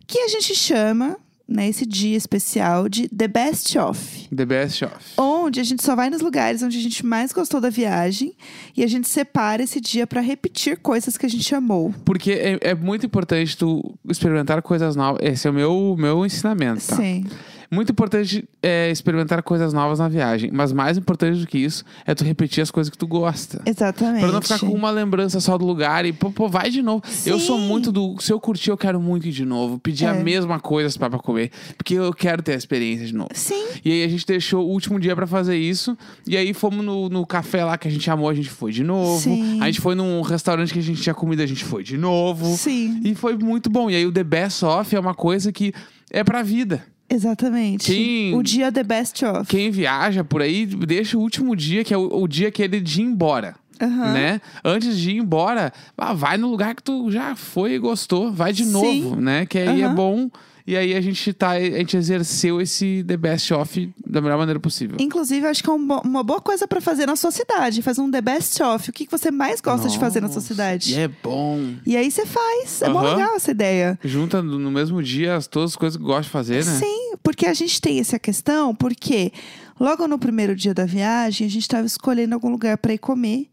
que 0.07 0.19
a 0.19 0.27
gente 0.27 0.53
chama, 0.55 1.17
né, 1.47 1.69
esse 1.69 1.85
dia 1.85 2.17
especial 2.17 2.89
de 2.89 3.07
The 3.07 3.27
Best 3.27 3.77
Of. 3.77 4.27
The 4.35 4.45
best 4.45 4.83
of. 4.83 4.93
Onde 5.17 5.59
a 5.59 5.63
gente 5.63 5.83
só 5.83 5.95
vai 5.95 6.09
nos 6.09 6.21
lugares 6.21 6.63
onde 6.63 6.77
a 6.77 6.81
gente 6.81 7.05
mais 7.05 7.31
gostou 7.31 7.61
da 7.61 7.69
viagem 7.69 8.33
e 8.75 8.83
a 8.83 8.87
gente 8.87 9.07
separa 9.07 9.61
esse 9.63 9.79
dia 9.79 10.07
pra 10.07 10.21
repetir 10.21 10.77
coisas 10.77 11.17
que 11.17 11.25
a 11.25 11.29
gente 11.29 11.53
amou. 11.53 11.93
Porque 12.03 12.31
é, 12.31 12.59
é 12.61 12.75
muito 12.75 13.05
importante 13.05 13.55
tu 13.55 13.95
experimentar 14.09 14.61
coisas 14.61 14.95
novas. 14.95 15.21
Esse 15.21 15.47
é 15.47 15.51
o 15.51 15.53
meu, 15.53 15.95
meu 15.97 16.25
ensinamento, 16.25 16.85
tá? 16.85 16.95
Sim. 16.95 17.25
Muito 17.71 17.91
importante 17.91 18.47
é 18.61 18.89
experimentar 18.91 19.41
coisas 19.43 19.73
novas 19.73 19.99
na 19.99 20.07
viagem. 20.07 20.49
Mas 20.53 20.71
mais 20.71 20.97
importante 20.97 21.39
do 21.39 21.47
que 21.47 21.57
isso 21.57 21.83
é 22.05 22.13
tu 22.15 22.23
repetir 22.23 22.61
as 22.61 22.71
coisas 22.71 22.89
que 22.89 22.97
tu 22.97 23.07
gosta. 23.07 23.61
Exatamente. 23.65 24.21
Pra 24.21 24.31
não 24.31 24.41
ficar 24.41 24.59
com 24.59 24.67
uma 24.67 24.89
lembrança 24.91 25.39
só 25.39 25.57
do 25.57 25.65
lugar 25.65 26.05
e, 26.05 26.13
pô, 26.13 26.31
pô, 26.31 26.47
vai 26.47 26.69
de 26.69 26.81
novo. 26.81 27.03
Eu 27.25 27.39
sou 27.39 27.57
Sim. 27.59 27.67
muito 27.67 27.91
do. 27.91 28.15
Se 28.19 28.31
eu 28.31 28.39
curtir, 28.39 28.69
eu 28.71 28.77
quero 28.77 28.99
muito 28.99 29.27
ir 29.27 29.31
de 29.31 29.45
novo. 29.45 29.79
Pedir 29.79 30.05
a 30.05 30.15
É. 30.15 30.23
mesma 30.23 30.59
coisa 30.59 30.97
pra, 30.97 31.09
pra 31.09 31.19
comer. 31.19 31.51
Porque 31.77 31.95
eu 31.95 32.13
quero 32.13 32.41
ter 32.41 32.53
a 32.53 32.55
experiência 32.57 33.05
de 33.05 33.13
novo. 33.13 33.29
Sim. 33.33 33.65
E 33.83 33.91
aí 33.91 34.03
a 34.03 34.07
gente 34.07 34.25
deixou 34.25 34.65
o 34.65 34.69
último 34.71 34.99
dia 34.99 35.15
pra 35.15 35.27
fazer 35.27 35.57
isso. 35.57 35.97
E 36.27 36.35
aí 36.37 36.53
fomos 36.53 36.83
no, 36.85 37.09
no 37.09 37.25
café 37.25 37.63
lá 37.63 37.77
que 37.77 37.87
a 37.87 37.91
gente 37.91 38.09
amou, 38.09 38.29
a 38.29 38.33
gente 38.33 38.49
foi 38.49 38.71
de 38.71 38.83
novo. 38.83 39.19
Sim. 39.21 39.59
A 39.61 39.65
gente 39.65 39.81
foi 39.81 39.95
num 39.95 40.21
restaurante 40.21 40.71
que 40.73 40.79
a 40.79 40.83
gente 40.83 41.01
tinha 41.01 41.13
comida, 41.15 41.43
a 41.43 41.47
gente 41.47 41.63
foi 41.63 41.83
de 41.83 41.97
novo. 41.97 42.45
Sim. 42.57 43.01
E 43.03 43.15
foi 43.15 43.35
muito 43.37 43.69
bom. 43.69 43.89
E 43.89 43.95
aí 43.95 44.05
o 44.05 44.11
The 44.11 44.23
Best 44.23 44.63
Off 44.63 44.95
é 44.95 44.99
uma 44.99 45.13
coisa 45.13 45.51
que 45.51 45.73
é 46.11 46.23
pra 46.23 46.41
vida. 46.43 46.83
Exatamente. 47.09 47.85
Quem- 47.91 48.33
O 48.35 48.41
dia 48.41 48.71
The 48.71 48.83
Best 48.83 49.23
Of. 49.25 49.45
Quem 49.47 49.69
viaja 49.71 50.23
por 50.23 50.41
aí, 50.41 50.65
deixa 50.65 51.17
o 51.17 51.21
último 51.21 51.55
dia, 51.55 51.83
que 51.83 51.93
é 51.93 51.97
o, 51.97 52.21
o 52.23 52.27
dia 52.27 52.51
que 52.51 52.61
ele 52.63 52.79
de 52.79 53.01
ir 53.01 53.05
embora. 53.05 53.55
Aham. 53.81 54.13
Né? 54.13 54.41
Antes 54.63 54.97
de 54.97 55.11
ir 55.11 55.17
embora, 55.17 55.71
ah, 55.97 56.13
vai 56.13 56.37
no 56.37 56.49
lugar 56.49 56.73
que 56.75 56.81
tu 56.83 57.11
já 57.11 57.35
foi 57.35 57.73
e 57.73 57.79
gostou, 57.79 58.31
vai 58.31 58.53
de 58.53 58.63
Sim. 58.65 58.71
novo, 58.71 59.15
né? 59.19 59.45
Que 59.45 59.59
aí 59.59 59.81
é 59.81 59.85
Aham. 59.85 59.95
bom. 59.95 60.29
E 60.67 60.75
aí 60.75 60.95
a 60.95 61.01
gente 61.01 61.31
tá, 61.31 61.51
a 61.51 61.59
gente 61.59 61.95
exerceu 61.95 62.59
esse 62.59 63.03
The 63.07 63.15
Best 63.17 63.53
Off 63.53 63.93
da 64.05 64.19
melhor 64.19 64.39
maneira 64.39 64.59
possível. 64.59 64.97
Inclusive, 64.99 65.45
acho 65.45 65.63
que 65.63 65.69
é 65.69 65.73
um 65.73 65.85
uma 66.03 66.23
boa 66.23 66.41
coisa 66.41 66.67
pra 66.67 66.81
fazer 66.81 67.05
na 67.05 67.15
sua 67.15 67.29
cidade. 67.29 67.83
Fazer 67.83 68.01
um 68.01 68.09
The 68.09 68.21
Best 68.21 68.61
Of. 68.63 68.89
O 68.89 68.93
que 68.93 69.05
que 69.05 69.11
você 69.11 69.29
mais 69.29 69.61
gosta 69.61 69.87
de 69.87 69.99
fazer 69.99 70.21
na 70.21 70.27
sua 70.27 70.35
Nossa, 70.37 70.47
cidade? 70.47 70.93
E 70.93 70.99
é 70.99 71.07
bom. 71.07 71.75
E 71.85 71.95
aí 71.95 72.09
você 72.09 72.25
faz. 72.25 72.81
É 72.81 72.87
Aham. 72.87 73.01
legal 73.01 73.35
essa 73.35 73.51
ideia. 73.51 73.99
Junta 74.03 74.41
no 74.41 74.57
no 74.57 74.71
mesmo 74.71 75.03
dia 75.03 75.35
as, 75.35 75.45
todas 75.45 75.71
as 75.71 75.75
coisas 75.75 75.97
que 75.97 76.03
gosta 76.03 76.23
de 76.23 76.29
fazer, 76.29 76.65
né? 76.65 76.79
Sim, 76.79 77.13
porque 77.21 77.45
a 77.45 77.53
gente 77.53 77.79
tem 77.79 77.99
essa 77.99 78.17
questão, 78.17 78.73
porque 78.73 79.31
logo 79.79 80.07
no 80.07 80.17
primeiro 80.17 80.55
dia 80.55 80.73
da 80.73 80.85
viagem, 80.85 81.45
a 81.45 81.49
gente 81.49 81.61
estava 81.61 81.85
escolhendo 81.85 82.33
algum 82.33 82.49
lugar 82.49 82.77
para 82.79 82.93
ir 82.93 82.97
comer. 82.97 83.49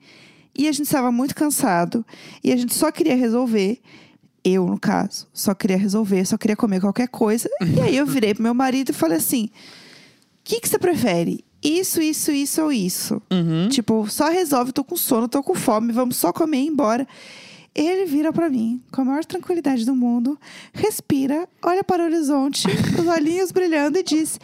E 0.56 0.68
a 0.68 0.72
gente 0.72 0.84
estava 0.86 1.10
muito 1.12 1.34
cansado. 1.34 2.04
E 2.42 2.52
a 2.52 2.56
gente 2.56 2.74
só 2.74 2.90
queria 2.90 3.16
resolver. 3.16 3.80
Eu, 4.44 4.66
no 4.66 4.78
caso, 4.78 5.28
só 5.32 5.54
queria 5.54 5.76
resolver, 5.76 6.24
só 6.24 6.36
queria 6.36 6.56
comer 6.56 6.80
qualquer 6.80 7.08
coisa. 7.08 7.48
E 7.60 7.80
aí 7.80 7.96
eu 7.96 8.04
virei 8.06 8.34
pro 8.34 8.42
meu 8.42 8.54
marido 8.54 8.90
e 8.90 8.92
falei 8.92 9.18
assim: 9.18 9.44
o 9.44 9.50
que, 10.44 10.60
que 10.60 10.68
você 10.68 10.78
prefere? 10.78 11.44
Isso, 11.62 12.02
isso, 12.02 12.32
isso 12.32 12.60
ou 12.60 12.72
isso? 12.72 13.22
Uhum. 13.30 13.68
Tipo, 13.68 14.08
só 14.10 14.28
resolve, 14.28 14.72
tô 14.72 14.82
com 14.82 14.96
sono, 14.96 15.28
tô 15.28 15.42
com 15.42 15.54
fome, 15.54 15.92
vamos 15.92 16.16
só 16.16 16.32
comer 16.32 16.58
e 16.58 16.64
ir 16.64 16.68
embora. 16.68 17.06
Ele 17.74 18.04
vira 18.04 18.32
pra 18.32 18.50
mim, 18.50 18.82
com 18.92 19.02
a 19.02 19.04
maior 19.04 19.24
tranquilidade 19.24 19.86
do 19.86 19.94
mundo, 19.94 20.38
respira, 20.74 21.48
olha 21.64 21.82
para 21.84 22.02
o 22.02 22.06
horizonte, 22.06 22.66
os 22.98 23.06
olhinhos 23.06 23.52
brilhando 23.52 23.96
e 23.96 24.02
diz: 24.02 24.38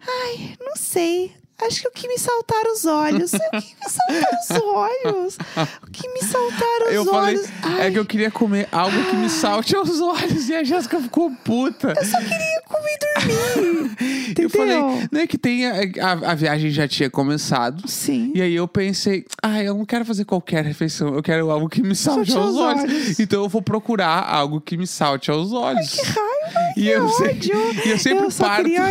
Ai, 0.00 0.54
não 0.60 0.76
sei. 0.76 1.32
Acho 1.66 1.82
que 1.82 1.88
o 1.88 1.90
que 1.90 2.08
me 2.08 2.18
saltaram 2.18 2.72
os 2.72 2.84
olhos. 2.86 3.32
O 3.34 3.38
que 3.38 3.74
me 3.76 3.90
saltaram 3.90 4.38
os 4.40 4.50
olhos? 4.50 5.38
O 5.82 5.90
que 5.90 6.08
me 6.08 6.20
saltaram 6.22 6.86
os 6.88 6.92
Eu 6.94 7.04
falei, 7.04 7.36
olhos? 7.36 7.46
Ai, 7.62 7.86
é 7.86 7.90
que 7.90 7.98
eu 7.98 8.04
queria 8.06 8.30
comer 8.30 8.68
algo 8.72 9.04
que 9.10 9.16
me 9.16 9.28
salte 9.28 9.74
aos 9.76 10.00
olhos. 10.00 10.48
E 10.48 10.54
a 10.54 10.64
Jéssica 10.64 10.98
ficou 11.00 11.30
puta. 11.44 11.94
eu 11.96 12.04
só 12.04 12.18
queria 12.18 12.62
comer 12.66 12.90
e 12.94 12.98
dormir. 12.98 13.90
Entendeu? 14.30 14.40
Eu 14.40 14.48
falei, 14.50 15.08
não 15.12 15.20
é 15.20 15.26
que 15.26 15.36
tem. 15.36 15.66
A, 15.66 15.72
a- 16.00 16.30
a 16.32 16.34
viagem 16.34 16.70
já 16.70 16.86
tinha 16.88 17.10
começado. 17.10 17.86
Sim. 17.88 18.32
E 18.34 18.40
aí 18.40 18.54
eu 18.54 18.66
pensei, 18.66 19.24
ah, 19.42 19.62
eu 19.62 19.74
não 19.74 19.84
quero 19.84 20.04
fazer 20.04 20.24
qualquer 20.24 20.64
refeição, 20.64 21.14
eu 21.14 21.22
quero 21.22 21.50
algo 21.50 21.68
que 21.68 21.82
me 21.82 21.94
salte 21.94 22.32
Salte 22.32 22.36
aos 22.38 22.56
aos 22.56 22.78
olhos. 22.78 22.82
olhos. 22.84 23.20
Então 23.20 23.42
eu 23.42 23.48
vou 23.48 23.60
procurar 23.60 24.22
algo 24.28 24.60
que 24.60 24.76
me 24.76 24.86
salte 24.86 25.30
aos 25.30 25.52
olhos. 25.52 25.90
Que 25.90 26.02
raiva, 26.02 26.72
E 26.76 26.82
que 26.82 26.88
eu 26.88 27.06
ódio. 27.06 27.86
e 27.86 27.90
eu 27.90 27.98
sempre 27.98 28.30
só 28.30 28.44
parto- 28.44 28.62
queria 28.64 28.82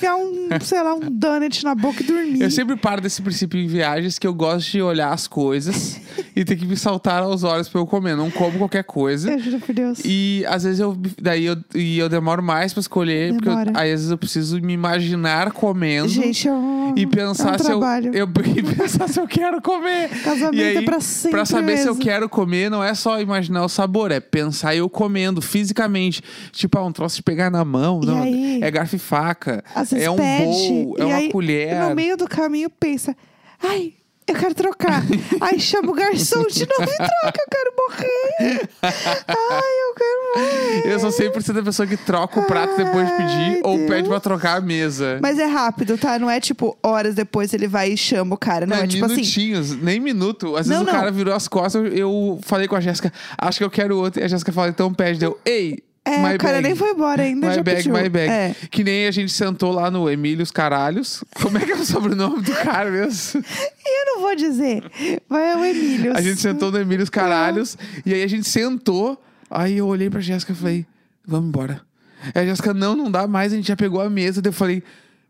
enfiar 0.00 0.16
um, 0.16 0.48
sei 0.62 0.82
lá, 0.82 0.94
um 0.94 1.00
donut 1.00 1.62
na 1.64 1.74
boca 1.74 2.02
e 2.02 2.06
dormir. 2.06 2.40
Eu 2.42 2.50
sempre 2.50 2.74
paro 2.76 3.00
desse 3.00 3.20
princípio 3.20 3.60
em 3.60 3.66
viagens 3.66 4.18
que 4.18 4.26
eu 4.26 4.32
gosto 4.34 4.70
de 4.70 4.80
olhar 4.82 5.12
as 5.12 5.26
coisas 5.26 6.00
e 6.34 6.44
ter 6.44 6.56
que 6.56 6.64
me 6.64 6.76
saltar 6.76 7.22
aos 7.22 7.44
olhos 7.44 7.68
pra 7.68 7.80
eu 7.80 7.86
comer. 7.86 8.16
Não 8.16 8.30
como 8.30 8.58
qualquer 8.58 8.84
coisa. 8.84 9.30
Eu 9.32 9.38
juro 9.38 9.60
por 9.60 9.74
Deus. 9.74 10.00
E 10.04 10.44
às 10.48 10.62
vezes 10.64 10.80
eu 10.80 10.96
daí 11.20 11.44
eu, 11.44 11.56
e 11.74 11.98
eu 11.98 12.08
demoro 12.08 12.42
mais 12.42 12.72
pra 12.72 12.80
escolher, 12.80 13.34
porque 13.34 13.48
eu- 13.48 13.56
Demora. 13.56 13.72
aí 13.74 13.92
às 13.92 14.00
vezes 14.00 14.10
eu 14.10 14.18
preciso 14.18 14.60
me 14.60 14.72
imaginar 14.72 15.52
comendo 15.52 16.08
Gente, 16.08 16.48
é 16.48 16.52
um, 16.52 16.94
e 16.96 17.06
pensar 17.06 17.52
é 17.52 17.54
um 17.56 17.58
se 17.58 17.70
eu, 17.70 17.80
eu 18.14 18.26
e 18.56 18.62
pensar 18.74 19.08
se 19.08 19.20
eu 19.20 19.26
quero 19.26 19.60
comer. 19.60 20.08
Casamento 20.22 20.56
e 20.56 20.62
aí, 20.62 20.76
é 20.78 20.82
pra 20.82 21.00
sempre 21.00 21.30
Pra 21.32 21.44
saber 21.44 21.76
se 21.76 21.84
eu 21.86 21.94
mesmo. 21.94 22.02
quero 22.02 22.28
comer, 22.28 22.70
não 22.70 22.82
é 22.82 22.94
só 22.94 23.20
imaginar 23.20 23.64
o 23.64 23.68
sabor, 23.68 24.10
é 24.10 24.20
pensar 24.20 24.74
eu 24.74 24.88
comendo 24.88 25.42
fisicamente. 25.42 26.22
Tipo, 26.52 26.78
ah, 26.78 26.84
um 26.86 26.92
troço 26.92 27.16
de 27.16 27.22
pegar 27.22 27.50
na 27.50 27.64
mão, 27.64 28.00
E 28.02 28.06
não. 28.06 28.22
aí? 28.22 28.60
É 28.62 28.70
garfo 28.70 28.96
e 28.96 28.98
faca. 28.98 29.62
Às 29.74 29.89
vezes 29.90 30.06
é 30.06 30.10
um 30.10 30.16
pede, 30.16 30.44
bowl, 30.44 30.96
é 30.98 31.04
uma 31.04 31.16
aí, 31.16 31.30
colher. 31.30 31.74
No 31.88 31.94
meio 31.94 32.16
do 32.16 32.28
caminho 32.28 32.70
pensa, 32.70 33.16
ai, 33.62 33.94
eu 34.26 34.34
quero 34.36 34.54
trocar. 34.54 35.02
aí 35.40 35.58
chama 35.58 35.90
o 35.90 35.94
garçom 35.94 36.46
de 36.46 36.66
novo 36.66 36.82
e 36.90 36.96
troca, 36.96 37.40
eu 37.40 37.46
quero 37.50 37.72
morrer. 37.76 38.68
ai, 38.82 39.88
eu 39.88 39.94
quero 39.94 40.20
morrer. 40.34 40.92
Eu 40.92 41.00
sou 41.00 41.10
100% 41.10 41.58
a 41.58 41.62
pessoa 41.64 41.86
que 41.86 41.96
troca 41.96 42.38
o 42.38 42.44
prato 42.44 42.76
depois 42.76 43.08
de 43.08 43.16
pedir 43.16 43.54
Ai, 43.56 43.60
ou 43.64 43.76
Deus. 43.76 43.90
pede 43.90 44.08
pra 44.08 44.20
trocar 44.20 44.58
a 44.58 44.60
mesa. 44.60 45.18
Mas 45.20 45.38
é 45.38 45.46
rápido, 45.46 45.98
tá? 45.98 46.18
Não 46.18 46.30
é 46.30 46.38
tipo 46.40 46.78
horas 46.82 47.14
depois 47.16 47.52
ele 47.52 47.66
vai 47.66 47.90
e 47.92 47.96
chama 47.96 48.34
o 48.34 48.38
cara. 48.38 48.66
Não, 48.66 48.76
é, 48.76 48.86
tipo 48.86 49.04
assim. 49.04 49.16
minutinhos, 49.16 49.76
nem 49.76 49.98
minuto. 49.98 50.56
Às 50.56 50.68
vezes 50.68 50.82
Não, 50.82 50.88
o 50.88 50.94
cara 50.94 51.10
não. 51.10 51.16
virou 51.16 51.34
as 51.34 51.48
costas, 51.48 51.84
eu, 51.84 51.92
eu 51.92 52.38
falei 52.42 52.68
com 52.68 52.76
a 52.76 52.80
Jéssica, 52.80 53.12
acho 53.36 53.58
que 53.58 53.64
eu 53.64 53.70
quero 53.70 53.96
outro. 53.96 54.20
E 54.20 54.24
a 54.24 54.28
Jéssica 54.28 54.52
falou, 54.52 54.70
então 54.70 54.94
pede. 54.94 55.18
Deu, 55.18 55.38
ei, 55.44 55.82
É, 56.10 56.18
my 56.30 56.34
o 56.34 56.38
cara 56.38 56.54
bag. 56.54 56.62
nem 56.64 56.74
foi 56.74 56.90
embora 56.90 57.22
ainda, 57.22 57.48
My 57.48 57.54
já 57.54 57.62
bag, 57.62 57.76
pediu. 57.76 57.92
my 57.92 58.08
bag. 58.08 58.30
É. 58.30 58.54
Que 58.70 58.82
nem 58.84 59.06
a 59.06 59.10
gente 59.10 59.32
sentou 59.32 59.72
lá 59.72 59.90
no 59.90 60.08
Emílios 60.10 60.50
Caralhos. 60.50 61.22
Como 61.42 61.56
é 61.58 61.60
que 61.64 61.72
é 61.72 61.76
o 61.76 61.84
sobrenome 61.84 62.42
do 62.42 62.52
cara 62.52 62.90
mesmo? 62.90 63.40
E 63.40 64.00
eu 64.00 64.14
não 64.14 64.20
vou 64.22 64.34
dizer. 64.36 64.84
Vai 65.28 65.54
o 65.56 65.64
Emílio. 65.64 66.16
A 66.16 66.20
gente 66.20 66.40
sentou 66.40 66.70
no 66.70 66.78
Emílios 66.78 67.10
Caralhos. 67.10 67.76
E 68.04 68.12
aí 68.14 68.22
a 68.22 68.26
gente 68.28 68.48
sentou. 68.48 69.22
Aí 69.50 69.78
eu 69.78 69.86
olhei 69.86 70.08
pra 70.08 70.20
Jéssica 70.20 70.52
e 70.52 70.54
falei, 70.56 70.86
vamos 71.26 71.48
embora. 71.48 71.80
Aí 72.34 72.42
a 72.42 72.46
Jéssica, 72.46 72.72
não, 72.74 72.94
não 72.94 73.10
dá 73.10 73.26
mais. 73.26 73.52
A 73.52 73.56
gente 73.56 73.68
já 73.68 73.76
pegou 73.76 74.00
a 74.00 74.08
mesa. 74.10 74.40
Daí 74.42 74.50
eu 74.50 74.54
falei, 74.54 74.82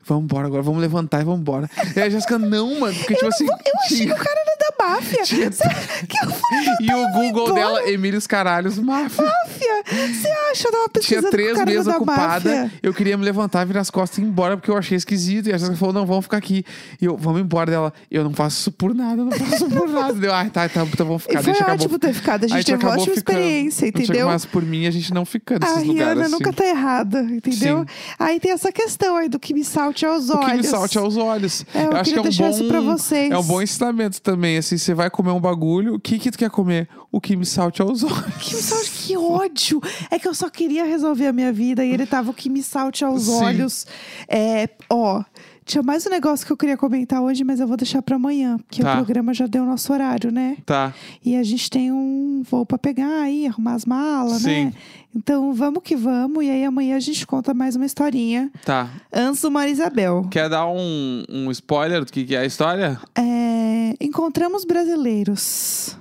vamos 0.05 0.25
embora 0.25 0.47
agora, 0.47 0.63
vamos 0.63 0.81
levantar 0.81 1.21
e 1.21 1.25
vamos 1.25 1.41
embora. 1.41 1.71
Aí 1.97 2.03
a 2.03 2.11
Jéssica, 2.11 2.39
não, 2.39 2.81
mano. 2.81 2.95
Porque 2.97 3.15
tipo 3.15 3.27
assim. 3.29 3.47
Eu 3.47 3.81
achei 3.85 4.07
que 4.07 4.13
o 4.13 4.17
cara 4.17 4.40
máfia. 4.81 5.23
Tinha- 5.25 5.53
Sabe? 5.53 5.75
Que 6.09 6.17
eu 6.25 6.31
fui 6.31 6.87
E 6.87 6.95
o 6.95 7.13
Google 7.13 7.53
dela, 7.55 7.89
Emílios 7.91 8.27
Caralhos 8.27 8.79
Máfia. 8.79 9.25
máfia. 9.25 9.83
Você 10.13 10.29
acha? 10.51 10.69
Eu 10.69 10.73
tava 10.73 10.89
pesquisando 10.89 11.21
Tinha 11.21 11.29
o 11.29 11.31
três 11.55 11.65
meses 11.65 11.85
da 11.87 11.97
ocupada. 11.97 12.51
máfia. 12.63 12.73
Eu 12.83 12.95
queria 12.95 13.17
me 13.17 13.25
levantar, 13.25 13.65
virar 13.67 13.81
as 13.81 13.91
costas 13.91 14.19
e 14.19 14.23
ir 14.23 14.25
embora, 14.25 14.57
porque 14.57 14.71
eu 14.71 14.77
achei 14.77 14.97
esquisito. 14.97 15.49
E 15.49 15.53
a 15.53 15.59
Jéssica 15.59 15.77
falou: 15.77 15.93
não, 15.95 16.07
vamos 16.07 16.25
ficar 16.25 16.37
aqui. 16.39 16.65
E 17.01 17.05
eu, 17.05 17.17
vamos 17.17 17.41
embora 17.41 17.71
dela. 17.71 17.93
Eu 18.11 18.25
não 18.25 18.33
faço 18.33 18.61
isso 18.61 18.73
por 18.73 18.95
nada, 18.95 19.21
eu 19.21 19.25
não 19.27 19.33
faço 19.33 19.69
por 19.69 19.89
nada. 19.91 20.15
Deu, 20.15 20.33
ah, 20.35 20.45
tá, 20.51 20.69
tá, 20.69 20.83
então 20.85 21.07
vamos 21.07 21.23
ficar. 21.23 21.41
E 21.41 21.43
foi 21.43 21.53
deixa 21.53 21.65
ótimo 21.65 21.77
acabou. 21.77 21.99
ter 21.99 22.13
ficado. 22.15 22.45
A 22.45 22.49
gente 22.49 22.65
teve 22.67 22.85
uma 22.85 22.93
ótima 22.95 23.15
ficando. 23.15 23.39
experiência, 23.39 23.87
entendeu? 23.89 24.27
Mas 24.29 24.45
por 24.45 24.63
mim, 24.65 24.87
a 24.87 24.91
gente 24.91 25.13
não 25.13 25.25
fica 25.25 25.57
A 25.57 25.59
nesses 25.59 25.77
Rihanna 25.83 25.93
lugares. 26.11 26.23
assim. 26.23 26.33
nunca 26.33 26.53
tá 26.53 26.65
errada, 26.67 27.21
entendeu? 27.23 27.79
Sim. 27.81 28.15
Aí 28.19 28.41
tem 28.41 28.53
essa 28.53 28.73
questão 28.73 29.17
aí 29.17 29.29
do 29.29 29.39
que 29.39 29.53
me 29.55 29.65
salte 29.65 30.05
aos 30.07 30.29
O 30.31 30.37
olhos. 30.37 30.47
que 30.51 30.57
me 30.57 30.65
salte 30.65 30.99
aos 30.99 31.17
olhos. 31.17 31.65
É, 31.75 31.85
eu 31.85 31.93
acho 31.97 32.05
queria 32.15 32.23
que 32.31 32.43
é 32.43 32.45
um 32.47 32.49
bom, 32.49 32.55
isso 32.57 32.69
pra 32.69 32.81
vocês. 32.81 33.31
É 33.33 33.39
um 33.39 33.43
bom 33.43 33.63
ensinamento 33.63 34.21
também. 34.23 34.59
Assim, 34.59 34.70
você 34.79 34.95
vai 34.95 35.11
comer 35.11 35.31
um 35.31 35.41
bagulho, 35.41 35.95
o 35.95 36.01
que 36.01 36.19
que 36.19 36.31
tu 36.31 36.39
quer 36.39 36.51
comer? 36.51 36.89
O 37.11 37.21
que 37.21 37.37
me 37.37 37.47
salte 37.47 37.83
aos 37.83 38.03
olhos. 38.05 38.35
Que 38.41 38.55
me 38.55 38.63
salte, 38.63 38.91
que 38.91 39.17
ódio! 39.17 39.81
É 40.11 40.19
que 40.19 40.29
eu 40.29 40.35
só 40.35 40.49
queria 40.49 40.85
resolver 40.85 41.27
a 41.27 41.33
minha 41.33 41.53
vida 41.53 41.85
e 41.85 41.93
ele 41.93 42.07
tava 42.07 42.31
o 42.31 42.35
que 42.35 42.49
me 42.49 42.63
salte 42.63 43.05
aos 43.05 43.25
Sim. 43.25 43.45
olhos. 43.45 43.87
É, 44.29 44.69
ó, 44.89 45.23
tinha 45.65 45.83
mais 45.83 46.07
um 46.07 46.11
negócio 46.11 46.45
que 46.47 46.53
eu 46.53 46.57
queria 46.57 46.77
comentar 46.77 47.21
hoje, 47.23 47.45
mas 47.45 47.61
eu 47.61 47.67
vou 47.69 47.77
deixar 47.77 48.03
pra 48.03 48.17
amanhã, 48.17 48.59
porque 48.59 48.83
Tá. 48.83 48.93
o 48.93 48.97
programa 48.97 49.33
já 49.33 49.47
deu 49.47 49.63
o 49.63 49.67
nosso 49.67 49.93
horário, 49.93 50.33
né? 50.33 50.57
Tá. 50.67 50.93
E 51.25 51.37
a 51.37 51.43
gente 51.43 51.71
tem 51.71 51.93
um 51.93 52.43
voo 52.49 52.67
pra 52.67 52.77
pegar 52.79 53.21
aí, 53.23 53.47
arrumar 53.47 53.75
as 53.75 53.85
malas, 53.85 54.43
Sim. 54.43 54.67
né? 54.67 54.73
Então 55.15 55.53
vamos 55.53 55.83
que 55.83 55.95
vamos, 55.97 56.45
e 56.45 56.51
aí 56.51 56.65
amanhã 56.65 56.97
a 56.97 57.01
gente 57.01 57.27
conta 57.27 57.53
mais 57.53 57.75
uma 57.77 57.85
historinha 57.87 58.51
Tá. 58.65 58.89
antes 59.13 59.43
do 59.43 59.51
Maria 59.51 59.73
Isabel. 59.73 60.27
Quer 60.31 60.49
dar 60.49 60.67
um, 60.67 61.25
um 61.29 61.51
spoiler 61.51 62.05
do 62.05 62.13
que, 62.13 62.25
que 62.25 62.35
é 62.35 62.41
a 62.41 62.47
história? 62.47 62.99
É, 63.17 63.95
encontramos 64.01 64.65
brasileiros, 64.65 65.97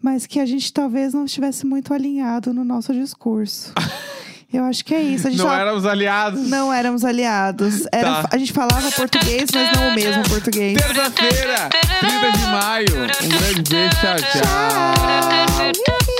mas 0.00 0.26
que 0.26 0.38
a 0.38 0.46
gente 0.46 0.72
talvez 0.72 1.12
não 1.14 1.24
estivesse 1.24 1.66
muito 1.66 1.92
alinhado 1.92 2.52
no 2.54 2.64
nosso 2.64 2.92
discurso. 2.92 3.72
Eu 4.54 4.62
acho 4.66 4.84
que 4.84 4.94
é 4.94 5.02
isso. 5.02 5.26
A 5.26 5.30
gente 5.30 5.40
Não 5.42 5.52
éramos 5.52 5.84
aliados. 5.84 6.48
não 6.48 6.72
éramos 6.72 7.04
aliados. 7.04 7.86
Era, 7.90 8.22
Tá. 8.22 8.28
A 8.30 8.38
gente 8.38 8.52
falava 8.52 8.88
português, 8.92 9.46
mas 9.52 9.72
não 9.76 9.88
o 9.88 9.94
mesmo 9.96 10.22
português. 10.28 10.78
Terça-feira, 10.80 11.68
30 11.98 12.38
de 12.38 12.46
maio. 12.46 12.86
Um 12.94 13.28
grande 13.28 13.62
beijo, 13.68 13.96
tchau, 13.96 14.16
tchau. 14.16 14.42
Tchau! 14.42 16.13